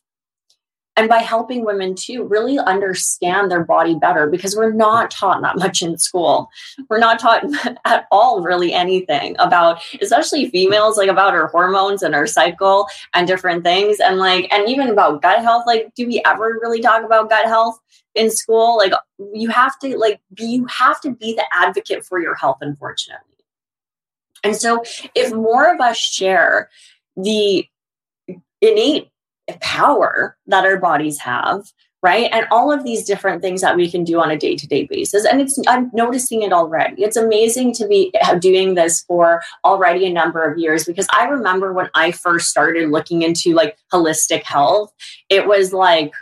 And 0.97 1.09
by 1.09 1.19
helping 1.19 1.65
women 1.65 1.95
too 1.95 2.25
really 2.25 2.59
understand 2.59 3.51
their 3.51 3.65
body 3.65 3.97
better 3.97 4.29
because 4.29 4.57
we're 4.57 4.73
not 4.73 5.11
taught 5.11 5.43
that 5.43 5.59
much 5.59 5.83
in 5.83 5.99
school. 5.99 6.51
We're 6.89 6.99
not 6.99 7.19
taught 7.19 7.45
at 7.85 8.07
all 8.11 8.43
really 8.43 8.73
anything 8.73 9.35
about 9.39 9.83
especially 10.01 10.51
females 10.51 10.97
like 10.97 11.09
about 11.09 11.35
our 11.35 11.49
hormones 11.49 12.03
and 12.03 12.15
our 12.15 12.27
cycle 12.27 12.87
and 13.13 13.27
different 13.27 13.65
things. 13.65 13.99
And 13.99 14.19
like 14.19 14.53
and 14.53 14.69
even 14.69 14.89
about 14.89 15.23
gut 15.23 15.41
health 15.41 15.65
like 15.67 15.93
do 15.95 16.07
we 16.07 16.23
ever 16.25 16.59
really 16.63 16.81
talk 16.81 17.05
about 17.05 17.29
gut 17.29 17.47
health 17.47 17.79
in 18.15 18.31
school? 18.31 18.77
Like 18.77 18.93
you 19.33 19.49
have 19.49 19.79
to 19.81 19.99
like 19.99 20.21
be 20.33 20.45
you 20.45 20.67
have 20.67 21.01
to 21.01 21.11
be 21.11 21.35
the 21.35 21.45
advocate 21.53 22.05
for 22.05 22.21
your 22.21 22.35
health 22.35 22.59
unfortunately. 22.61 23.21
And 24.45 24.55
so 24.55 24.85
if 25.15 25.33
more 25.33 25.73
of 25.73 25.81
us 25.81 25.97
share 25.97 26.69
the 27.17 27.67
innate 28.61 29.09
power 29.61 30.37
that 30.47 30.65
our 30.65 30.79
bodies 30.79 31.19
have 31.21 31.65
right? 32.05 32.29
And 32.33 32.47
all 32.51 32.71
of 32.71 32.85
these 32.85 33.07
different 33.07 33.41
things 33.41 33.63
that 33.63 33.77
we 33.77 33.91
can 33.91 34.05
do 34.05 34.21
on 34.21 34.31
a 34.31 34.37
day-to-day 34.37 34.85
basis. 34.85 35.25
And 35.25 35.41
it's 35.41 35.59
i'm 35.67 35.91
noticing 35.95 36.43
it 36.43 36.53
already. 36.53 37.03
It's 37.03 37.17
amazing 37.17 37.73
to 37.75 37.89
be 37.89 38.13
doing 38.41 38.75
this 38.75 39.03
for 39.05 39.41
already 39.65 40.05
a 40.05 40.13
number 40.13 40.45
of 40.45 40.59
years 40.59 40.85
because 40.85 41.07
i 41.17 41.25
remember 41.25 41.73
when 41.73 41.89
i 41.95 42.11
first 42.11 42.51
started 42.51 42.91
looking 42.91 43.23
into 43.23 43.55
like 43.55 43.79
holistic 43.91 44.43
health 44.43 44.93
it 45.31 45.47
was 45.47 45.73
like 45.73 46.13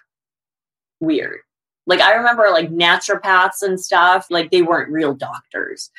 weird. 1.01 1.41
Like 1.87 2.01
i 2.01 2.15
remember 2.15 2.49
like 2.53 2.71
naturopaths 2.71 3.63
and 3.63 3.81
stuff 3.81 4.29
like 4.31 4.53
they 4.53 4.63
weren't 4.63 4.93
real 4.93 5.15
doctors 5.15 5.91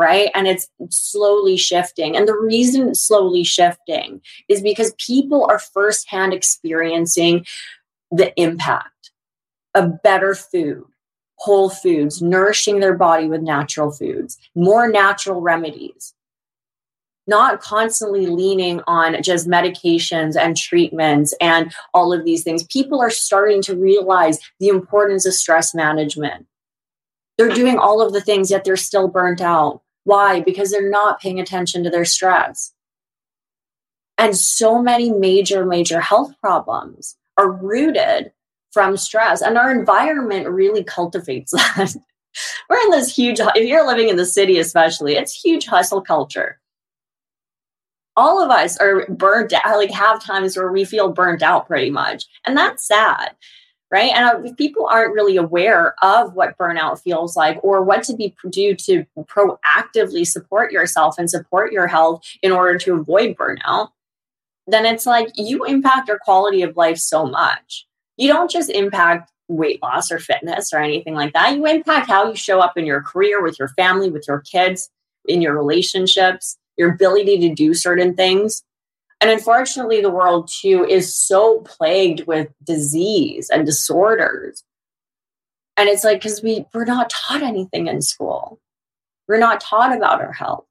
right? 0.00 0.30
And 0.34 0.48
it's 0.48 0.66
slowly 0.88 1.58
shifting. 1.58 2.16
And 2.16 2.26
the 2.26 2.34
reason 2.34 2.94
slowly 2.94 3.44
shifting 3.44 4.22
is 4.48 4.62
because 4.62 4.94
people 4.94 5.46
are 5.50 5.58
firsthand 5.58 6.32
experiencing 6.32 7.44
the 8.10 8.32
impact 8.40 9.10
of 9.74 10.02
better 10.02 10.34
food, 10.34 10.86
whole 11.36 11.68
foods, 11.68 12.22
nourishing 12.22 12.80
their 12.80 12.96
body 12.96 13.28
with 13.28 13.42
natural 13.42 13.92
foods, 13.92 14.38
more 14.54 14.88
natural 14.88 15.42
remedies. 15.42 16.14
Not 17.26 17.60
constantly 17.60 18.26
leaning 18.26 18.80
on 18.86 19.22
just 19.22 19.46
medications 19.46 20.34
and 20.34 20.56
treatments 20.56 21.34
and 21.40 21.72
all 21.92 22.12
of 22.12 22.24
these 22.24 22.42
things. 22.42 22.64
People 22.64 23.00
are 23.00 23.10
starting 23.10 23.60
to 23.62 23.76
realize 23.76 24.40
the 24.58 24.68
importance 24.68 25.26
of 25.26 25.34
stress 25.34 25.74
management. 25.74 26.46
They're 27.36 27.54
doing 27.54 27.78
all 27.78 28.00
of 28.04 28.12
the 28.14 28.22
things, 28.22 28.50
yet 28.50 28.64
they're 28.64 28.76
still 28.76 29.06
burnt 29.06 29.40
out 29.40 29.82
why? 30.04 30.40
Because 30.40 30.70
they're 30.70 30.90
not 30.90 31.20
paying 31.20 31.40
attention 31.40 31.84
to 31.84 31.90
their 31.90 32.04
stress. 32.04 32.72
And 34.18 34.36
so 34.36 34.82
many 34.82 35.10
major, 35.10 35.64
major 35.64 36.00
health 36.00 36.34
problems 36.40 37.16
are 37.36 37.50
rooted 37.50 38.32
from 38.70 38.96
stress, 38.96 39.42
and 39.42 39.58
our 39.58 39.70
environment 39.70 40.48
really 40.48 40.84
cultivates 40.84 41.52
that. 41.52 41.94
We're 42.68 42.80
in 42.84 42.90
this 42.90 43.14
huge, 43.14 43.40
if 43.40 43.66
you're 43.66 43.86
living 43.86 44.08
in 44.08 44.16
the 44.16 44.26
city, 44.26 44.58
especially, 44.58 45.14
it's 45.14 45.34
huge 45.34 45.66
hustle 45.66 46.00
culture. 46.00 46.60
All 48.16 48.42
of 48.42 48.50
us 48.50 48.76
are 48.76 49.06
burnt 49.08 49.52
out, 49.52 49.78
like 49.78 49.90
have 49.90 50.22
times 50.22 50.56
where 50.56 50.70
we 50.70 50.84
feel 50.84 51.12
burnt 51.12 51.42
out 51.42 51.66
pretty 51.66 51.90
much. 51.90 52.26
And 52.46 52.56
that's 52.56 52.86
sad 52.86 53.30
right? 53.90 54.12
And 54.14 54.24
uh, 54.24 54.48
if 54.48 54.56
people 54.56 54.86
aren't 54.86 55.14
really 55.14 55.36
aware 55.36 55.94
of 56.02 56.34
what 56.34 56.56
burnout 56.56 57.02
feels 57.02 57.36
like 57.36 57.58
or 57.62 57.82
what 57.82 58.02
to 58.04 58.16
be 58.16 58.34
do 58.50 58.74
to 58.74 59.04
proactively 59.18 60.26
support 60.26 60.72
yourself 60.72 61.16
and 61.18 61.28
support 61.28 61.72
your 61.72 61.86
health 61.86 62.22
in 62.42 62.52
order 62.52 62.78
to 62.78 62.94
avoid 62.94 63.36
burnout, 63.36 63.90
then 64.66 64.86
it's 64.86 65.06
like 65.06 65.28
you 65.34 65.64
impact 65.64 66.08
your 66.08 66.18
quality 66.18 66.62
of 66.62 66.76
life 66.76 66.98
so 66.98 67.26
much. 67.26 67.86
You 68.16 68.28
don't 68.28 68.50
just 68.50 68.70
impact 68.70 69.32
weight 69.48 69.82
loss 69.82 70.12
or 70.12 70.18
fitness 70.18 70.72
or 70.72 70.78
anything 70.78 71.14
like 71.14 71.32
that. 71.32 71.56
You 71.56 71.66
impact 71.66 72.08
how 72.08 72.28
you 72.28 72.36
show 72.36 72.60
up 72.60 72.76
in 72.76 72.86
your 72.86 73.02
career, 73.02 73.42
with 73.42 73.58
your 73.58 73.68
family, 73.68 74.10
with 74.10 74.26
your 74.28 74.40
kids, 74.40 74.88
in 75.26 75.42
your 75.42 75.56
relationships, 75.56 76.56
your 76.76 76.94
ability 76.94 77.38
to 77.38 77.54
do 77.54 77.74
certain 77.74 78.14
things. 78.14 78.62
And 79.20 79.30
unfortunately, 79.30 80.00
the 80.00 80.10
world 80.10 80.48
too 80.48 80.84
is 80.88 81.14
so 81.14 81.60
plagued 81.60 82.26
with 82.26 82.48
disease 82.64 83.50
and 83.50 83.66
disorders. 83.66 84.64
And 85.76 85.88
it's 85.88 86.04
like, 86.04 86.20
because 86.20 86.42
we, 86.42 86.66
we're 86.72 86.84
not 86.84 87.10
taught 87.10 87.42
anything 87.42 87.86
in 87.86 88.02
school, 88.02 88.60
we're 89.28 89.38
not 89.38 89.60
taught 89.60 89.94
about 89.94 90.20
our 90.20 90.32
health. 90.32 90.64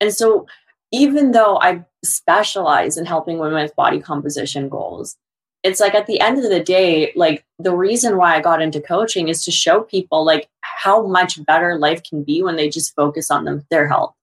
And 0.00 0.14
so, 0.14 0.46
even 0.90 1.32
though 1.32 1.58
I 1.60 1.84
specialize 2.02 2.96
in 2.96 3.04
helping 3.04 3.38
women 3.38 3.62
with 3.62 3.76
body 3.76 4.00
composition 4.00 4.68
goals, 4.70 5.16
it's 5.62 5.80
like 5.80 5.94
at 5.94 6.06
the 6.06 6.20
end 6.20 6.38
of 6.38 6.48
the 6.48 6.62
day, 6.62 7.12
like 7.14 7.44
the 7.58 7.76
reason 7.76 8.16
why 8.16 8.34
I 8.36 8.40
got 8.40 8.62
into 8.62 8.80
coaching 8.80 9.28
is 9.28 9.44
to 9.44 9.50
show 9.50 9.82
people 9.82 10.24
like 10.24 10.48
how 10.60 11.06
much 11.06 11.44
better 11.44 11.76
life 11.78 12.02
can 12.02 12.22
be 12.22 12.42
when 12.42 12.56
they 12.56 12.70
just 12.70 12.94
focus 12.94 13.30
on 13.30 13.44
them, 13.44 13.66
their 13.68 13.86
health 13.86 14.14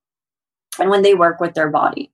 and 0.79 0.89
when 0.89 1.01
they 1.01 1.13
work 1.13 1.39
with 1.39 1.53
their 1.53 1.69
body 1.69 2.11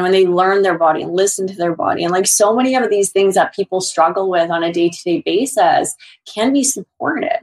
and 0.00 0.04
when 0.04 0.12
they 0.12 0.26
learn 0.26 0.62
their 0.62 0.78
body 0.78 1.02
and 1.02 1.12
listen 1.12 1.46
to 1.46 1.54
their 1.54 1.74
body 1.74 2.02
and 2.02 2.12
like 2.12 2.26
so 2.26 2.56
many 2.56 2.74
of 2.74 2.88
these 2.88 3.10
things 3.12 3.34
that 3.34 3.54
people 3.54 3.82
struggle 3.82 4.30
with 4.30 4.50
on 4.50 4.62
a 4.62 4.72
day-to-day 4.72 5.22
basis 5.26 5.94
can 6.26 6.54
be 6.54 6.64
supported. 6.64 7.40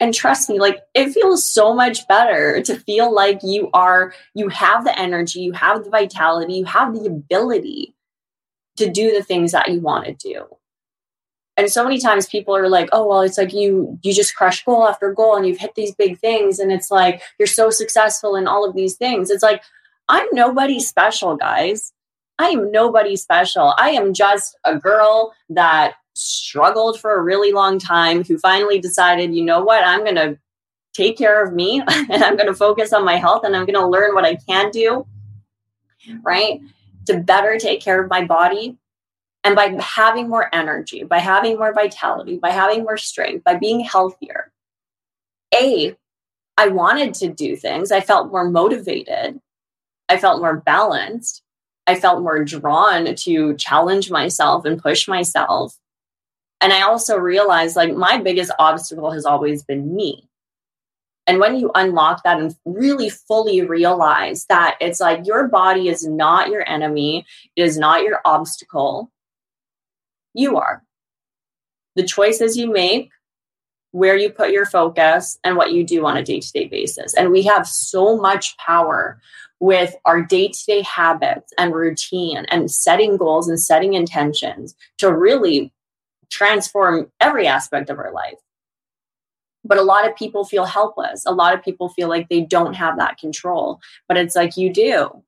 And 0.00 0.12
trust 0.12 0.50
me 0.50 0.58
like 0.58 0.80
it 0.94 1.12
feels 1.12 1.48
so 1.48 1.72
much 1.72 2.06
better 2.08 2.60
to 2.62 2.76
feel 2.76 3.14
like 3.14 3.38
you 3.44 3.70
are 3.72 4.12
you 4.34 4.48
have 4.48 4.84
the 4.84 4.98
energy 4.98 5.40
you 5.40 5.52
have 5.52 5.84
the 5.84 5.90
vitality 5.90 6.54
you 6.54 6.64
have 6.64 6.92
the 6.92 7.06
ability 7.06 7.94
to 8.76 8.90
do 8.90 9.12
the 9.12 9.22
things 9.22 9.52
that 9.52 9.68
you 9.68 9.80
want 9.80 10.06
to 10.06 10.14
do. 10.14 10.44
And 11.56 11.70
so 11.70 11.82
many 11.82 12.00
times 12.00 12.26
people 12.26 12.56
are 12.56 12.68
like 12.68 12.88
oh 12.92 13.06
well 13.06 13.20
it's 13.20 13.38
like 13.38 13.52
you 13.52 13.96
you 14.02 14.12
just 14.12 14.34
crush 14.34 14.64
goal 14.64 14.88
after 14.88 15.12
goal 15.12 15.36
and 15.36 15.46
you've 15.46 15.58
hit 15.58 15.76
these 15.76 15.94
big 15.94 16.18
things 16.18 16.58
and 16.58 16.72
it's 16.72 16.90
like 16.90 17.22
you're 17.38 17.46
so 17.46 17.70
successful 17.70 18.34
in 18.34 18.48
all 18.48 18.68
of 18.68 18.74
these 18.74 18.96
things. 18.96 19.30
It's 19.30 19.42
like 19.44 19.62
I'm 20.08 20.26
nobody 20.32 20.80
special, 20.80 21.36
guys. 21.36 21.92
I 22.38 22.48
am 22.48 22.70
nobody 22.70 23.16
special. 23.16 23.74
I 23.76 23.90
am 23.90 24.14
just 24.14 24.56
a 24.64 24.76
girl 24.76 25.34
that 25.50 25.94
struggled 26.14 27.00
for 27.00 27.14
a 27.14 27.22
really 27.22 27.52
long 27.52 27.78
time 27.78 28.24
who 28.24 28.38
finally 28.38 28.80
decided, 28.80 29.34
you 29.34 29.44
know 29.44 29.62
what, 29.62 29.84
I'm 29.84 30.04
going 30.04 30.16
to 30.16 30.38
take 30.94 31.16
care 31.16 31.44
of 31.44 31.52
me 31.52 31.82
and 31.88 32.24
I'm 32.24 32.36
going 32.36 32.48
to 32.48 32.54
focus 32.54 32.92
on 32.92 33.04
my 33.04 33.16
health 33.16 33.44
and 33.44 33.54
I'm 33.56 33.66
going 33.66 33.78
to 33.78 33.86
learn 33.86 34.14
what 34.14 34.24
I 34.24 34.36
can 34.36 34.70
do, 34.70 35.06
right? 36.22 36.60
To 37.06 37.18
better 37.18 37.58
take 37.58 37.80
care 37.80 38.02
of 38.02 38.10
my 38.10 38.24
body. 38.24 38.76
And 39.44 39.54
by 39.54 39.76
having 39.80 40.28
more 40.28 40.52
energy, 40.52 41.04
by 41.04 41.20
having 41.20 41.56
more 41.56 41.72
vitality, 41.72 42.38
by 42.38 42.50
having 42.50 42.82
more 42.82 42.96
strength, 42.96 43.44
by 43.44 43.54
being 43.54 43.80
healthier, 43.80 44.52
A, 45.54 45.96
I 46.56 46.68
wanted 46.68 47.14
to 47.14 47.28
do 47.28 47.54
things. 47.54 47.92
I 47.92 48.00
felt 48.00 48.32
more 48.32 48.50
motivated. 48.50 49.40
I 50.08 50.16
felt 50.16 50.40
more 50.40 50.56
balanced. 50.56 51.42
I 51.86 51.94
felt 51.94 52.22
more 52.22 52.44
drawn 52.44 53.14
to 53.14 53.56
challenge 53.56 54.10
myself 54.10 54.64
and 54.64 54.80
push 54.80 55.08
myself. 55.08 55.76
And 56.60 56.72
I 56.72 56.82
also 56.82 57.16
realized 57.16 57.76
like 57.76 57.94
my 57.94 58.18
biggest 58.18 58.50
obstacle 58.58 59.10
has 59.10 59.24
always 59.24 59.62
been 59.62 59.94
me. 59.94 60.28
And 61.26 61.40
when 61.40 61.56
you 61.56 61.70
unlock 61.74 62.24
that 62.24 62.40
and 62.40 62.56
really 62.64 63.10
fully 63.10 63.60
realize 63.60 64.46
that 64.46 64.76
it's 64.80 64.98
like 64.98 65.26
your 65.26 65.46
body 65.46 65.88
is 65.88 66.06
not 66.06 66.48
your 66.48 66.66
enemy, 66.68 67.26
it 67.54 67.62
is 67.62 67.76
not 67.76 68.02
your 68.02 68.20
obstacle, 68.24 69.12
you 70.32 70.56
are. 70.56 70.82
The 71.96 72.04
choices 72.04 72.56
you 72.56 72.72
make, 72.72 73.10
where 73.90 74.16
you 74.16 74.30
put 74.30 74.52
your 74.52 74.64
focus, 74.64 75.38
and 75.44 75.56
what 75.56 75.72
you 75.72 75.84
do 75.84 76.06
on 76.06 76.16
a 76.16 76.22
day 76.22 76.40
to 76.40 76.52
day 76.52 76.66
basis. 76.66 77.12
And 77.12 77.30
we 77.30 77.42
have 77.42 77.66
so 77.66 78.16
much 78.16 78.56
power 78.56 79.20
with 79.60 79.96
our 80.04 80.22
day 80.22 80.48
to 80.48 80.64
day 80.66 80.82
habits 80.82 81.52
and 81.58 81.74
routine 81.74 82.44
and 82.48 82.70
setting 82.70 83.16
goals 83.16 83.48
and 83.48 83.60
setting 83.60 83.94
intentions 83.94 84.74
to 84.98 85.12
really 85.12 85.72
transform 86.30 87.10
every 87.20 87.46
aspect 87.46 87.90
of 87.90 87.98
our 87.98 88.12
life. 88.12 88.38
But 89.64 89.78
a 89.78 89.82
lot 89.82 90.08
of 90.08 90.16
people 90.16 90.44
feel 90.44 90.64
helpless. 90.64 91.24
A 91.26 91.32
lot 91.32 91.54
of 91.54 91.62
people 91.62 91.88
feel 91.88 92.08
like 92.08 92.28
they 92.28 92.42
don't 92.42 92.74
have 92.74 92.98
that 92.98 93.18
control, 93.18 93.80
but 94.06 94.16
it's 94.16 94.36
like 94.36 94.56
you 94.56 94.72
do. 94.72 95.22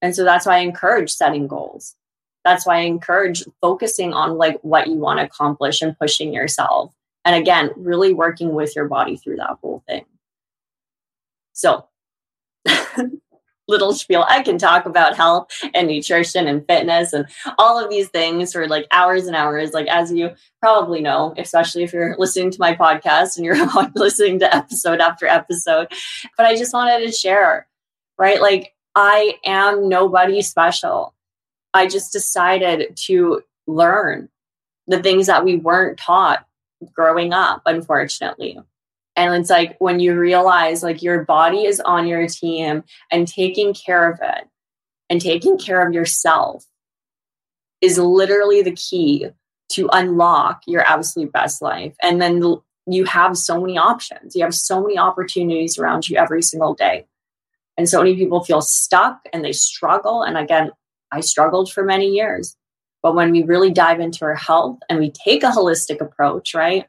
And 0.00 0.14
so 0.14 0.24
that's 0.24 0.46
why 0.46 0.56
I 0.56 0.60
encourage 0.60 1.10
setting 1.10 1.46
goals. 1.46 1.94
That's 2.44 2.64
why 2.64 2.78
I 2.78 2.82
encourage 2.82 3.44
focusing 3.60 4.14
on 4.14 4.38
like 4.38 4.58
what 4.62 4.86
you 4.86 4.94
want 4.94 5.18
to 5.18 5.24
accomplish 5.24 5.82
and 5.82 5.98
pushing 5.98 6.32
yourself. 6.32 6.94
And 7.24 7.36
again, 7.36 7.70
really 7.76 8.14
working 8.14 8.54
with 8.54 8.74
your 8.74 8.86
body 8.86 9.16
through 9.16 9.36
that 9.36 9.58
whole 9.60 9.82
thing. 9.86 10.04
So 11.52 11.87
little 13.68 13.92
spiel. 13.92 14.24
I 14.28 14.42
can 14.42 14.58
talk 14.58 14.86
about 14.86 15.16
health 15.16 15.50
and 15.74 15.86
nutrition 15.88 16.48
and 16.48 16.66
fitness 16.66 17.12
and 17.12 17.26
all 17.58 17.78
of 17.82 17.90
these 17.90 18.08
things 18.08 18.52
for 18.52 18.66
like 18.66 18.86
hours 18.90 19.26
and 19.26 19.36
hours. 19.36 19.72
Like, 19.72 19.86
as 19.88 20.10
you 20.10 20.30
probably 20.60 21.02
know, 21.02 21.34
especially 21.36 21.84
if 21.84 21.92
you're 21.92 22.16
listening 22.18 22.50
to 22.50 22.60
my 22.60 22.74
podcast 22.74 23.36
and 23.36 23.44
you're 23.44 23.58
listening 23.94 24.38
to 24.40 24.56
episode 24.56 25.00
after 25.00 25.26
episode. 25.26 25.88
But 26.36 26.46
I 26.46 26.56
just 26.56 26.72
wanted 26.72 27.04
to 27.06 27.12
share, 27.12 27.68
right? 28.18 28.40
Like, 28.40 28.74
I 28.94 29.34
am 29.44 29.88
nobody 29.88 30.42
special. 30.42 31.14
I 31.74 31.86
just 31.86 32.12
decided 32.12 32.96
to 33.04 33.42
learn 33.66 34.30
the 34.86 35.02
things 35.02 35.26
that 35.26 35.44
we 35.44 35.56
weren't 35.56 35.98
taught 35.98 36.46
growing 36.94 37.32
up, 37.34 37.62
unfortunately. 37.66 38.58
And 39.18 39.34
it's 39.34 39.50
like 39.50 39.74
when 39.80 39.98
you 39.98 40.16
realize 40.16 40.84
like 40.84 41.02
your 41.02 41.24
body 41.24 41.64
is 41.64 41.80
on 41.80 42.06
your 42.06 42.28
team 42.28 42.84
and 43.10 43.26
taking 43.26 43.74
care 43.74 44.08
of 44.08 44.20
it 44.22 44.44
and 45.10 45.20
taking 45.20 45.58
care 45.58 45.84
of 45.84 45.92
yourself 45.92 46.64
is 47.80 47.98
literally 47.98 48.62
the 48.62 48.76
key 48.76 49.26
to 49.72 49.88
unlock 49.92 50.62
your 50.68 50.82
absolute 50.82 51.32
best 51.32 51.60
life. 51.60 51.96
And 52.00 52.22
then 52.22 52.40
you 52.86 53.04
have 53.06 53.36
so 53.36 53.60
many 53.60 53.76
options. 53.76 54.36
You 54.36 54.44
have 54.44 54.54
so 54.54 54.80
many 54.80 54.96
opportunities 54.96 55.78
around 55.78 56.08
you 56.08 56.16
every 56.16 56.40
single 56.40 56.74
day. 56.74 57.04
And 57.76 57.88
so 57.88 57.98
many 57.98 58.14
people 58.14 58.44
feel 58.44 58.62
stuck 58.62 59.18
and 59.32 59.44
they 59.44 59.52
struggle. 59.52 60.22
And 60.22 60.38
again, 60.38 60.70
I 61.10 61.22
struggled 61.22 61.72
for 61.72 61.82
many 61.82 62.06
years. 62.06 62.56
But 63.02 63.16
when 63.16 63.32
we 63.32 63.42
really 63.42 63.72
dive 63.72 63.98
into 63.98 64.24
our 64.24 64.36
health 64.36 64.78
and 64.88 65.00
we 65.00 65.10
take 65.10 65.42
a 65.42 65.50
holistic 65.50 66.00
approach, 66.00 66.54
right? 66.54 66.86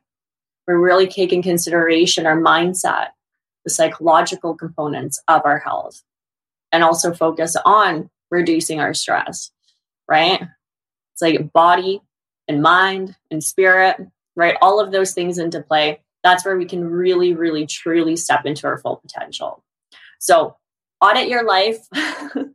We're 0.70 0.78
really 0.78 1.08
taking 1.08 1.42
consideration 1.42 2.28
our 2.28 2.40
mindset, 2.40 3.08
the 3.64 3.72
psychological 3.72 4.54
components 4.54 5.20
of 5.28 5.42
our 5.44 5.58
health, 5.58 6.04
and 6.72 6.84
also 6.84 7.12
focus 7.12 7.58
on 7.66 8.12
reducing 8.30 8.80
our 8.80 8.94
stress, 8.94 9.50
right? 10.08 10.44
It's 11.14 11.24
like 11.24 11.52
body 11.54 12.04
and 12.48 12.62
mind 12.62 13.16
and 13.32 13.44
spirit, 13.44 13.98
right? 14.36 14.58
All 14.62 14.80
of 14.80 14.92
those 14.92 15.12
things 15.12 15.40
into 15.40 15.60
play. 15.64 16.02
That's 16.24 16.46
where 16.46 16.56
we 16.56 16.66
can 16.66 16.86
really, 16.86 17.34
really, 17.34 17.66
truly 17.66 18.16
step 18.16 18.46
into 18.46 18.68
our 18.68 18.78
full 18.78 18.98
potential. 18.98 19.64
So, 20.20 20.56
audit 21.02 21.30
your 21.30 21.46
life, 21.46 21.80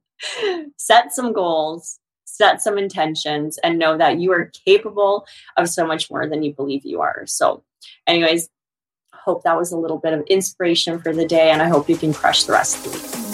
set 0.76 1.12
some 1.12 1.32
goals, 1.32 1.98
set 2.26 2.62
some 2.62 2.78
intentions, 2.78 3.58
and 3.64 3.76
know 3.76 3.98
that 3.98 4.20
you 4.20 4.30
are 4.30 4.52
capable 4.64 5.26
of 5.56 5.68
so 5.68 5.84
much 5.84 6.12
more 6.12 6.28
than 6.28 6.44
you 6.44 6.52
believe 6.54 6.84
you 6.84 7.00
are. 7.00 7.24
So, 7.26 7.64
anyways, 8.06 8.48
hope 9.12 9.42
that 9.44 9.56
was 9.56 9.72
a 9.72 9.76
little 9.76 9.98
bit 9.98 10.12
of 10.12 10.22
inspiration 10.26 11.00
for 11.00 11.12
the 11.12 11.26
day, 11.26 11.50
and 11.50 11.62
I 11.62 11.68
hope 11.68 11.88
you 11.88 11.96
can 11.96 12.12
crush 12.12 12.44
the 12.44 12.52
rest 12.52 12.76
of 12.76 12.92
the 12.92 12.98
week. 12.98 13.24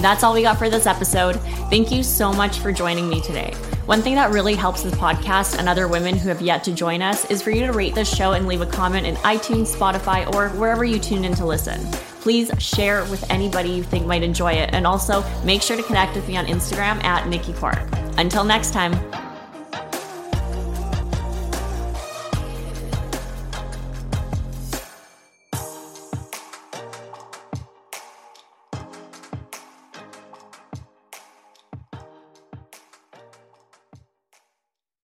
That's 0.00 0.22
all 0.22 0.34
we 0.34 0.42
got 0.42 0.58
for 0.58 0.68
this 0.68 0.86
episode. 0.86 1.36
Thank 1.70 1.90
you 1.90 2.02
so 2.02 2.32
much 2.32 2.58
for 2.58 2.72
joining 2.72 3.08
me 3.08 3.22
today. 3.22 3.54
One 3.86 4.02
thing 4.02 4.14
that 4.16 4.32
really 4.32 4.54
helps 4.54 4.82
this 4.82 4.94
podcast 4.94 5.58
and 5.58 5.68
other 5.68 5.88
women 5.88 6.16
who 6.16 6.28
have 6.28 6.42
yet 6.42 6.64
to 6.64 6.72
join 6.72 7.00
us 7.00 7.30
is 7.30 7.42
for 7.42 7.50
you 7.50 7.66
to 7.66 7.72
rate 7.72 7.94
this 7.94 8.14
show 8.14 8.32
and 8.32 8.46
leave 8.46 8.60
a 8.60 8.66
comment 8.66 9.06
in 9.06 9.14
iTunes, 9.16 9.74
Spotify, 9.74 10.30
or 10.34 10.48
wherever 10.58 10.84
you 10.84 10.98
tune 10.98 11.24
in 11.24 11.34
to 11.34 11.46
listen. 11.46 11.80
Please 12.20 12.50
share 12.58 13.04
with 13.04 13.30
anybody 13.30 13.70
you 13.70 13.82
think 13.82 14.06
might 14.06 14.22
enjoy 14.22 14.52
it. 14.52 14.70
And 14.72 14.86
also 14.86 15.22
make 15.44 15.62
sure 15.62 15.76
to 15.76 15.82
connect 15.82 16.14
with 16.14 16.26
me 16.28 16.36
on 16.36 16.46
Instagram 16.46 17.02
at 17.04 17.28
Nikki 17.28 17.52
Clark. 17.52 17.86
Until 18.16 18.44
next 18.44 18.72
time. 18.72 18.92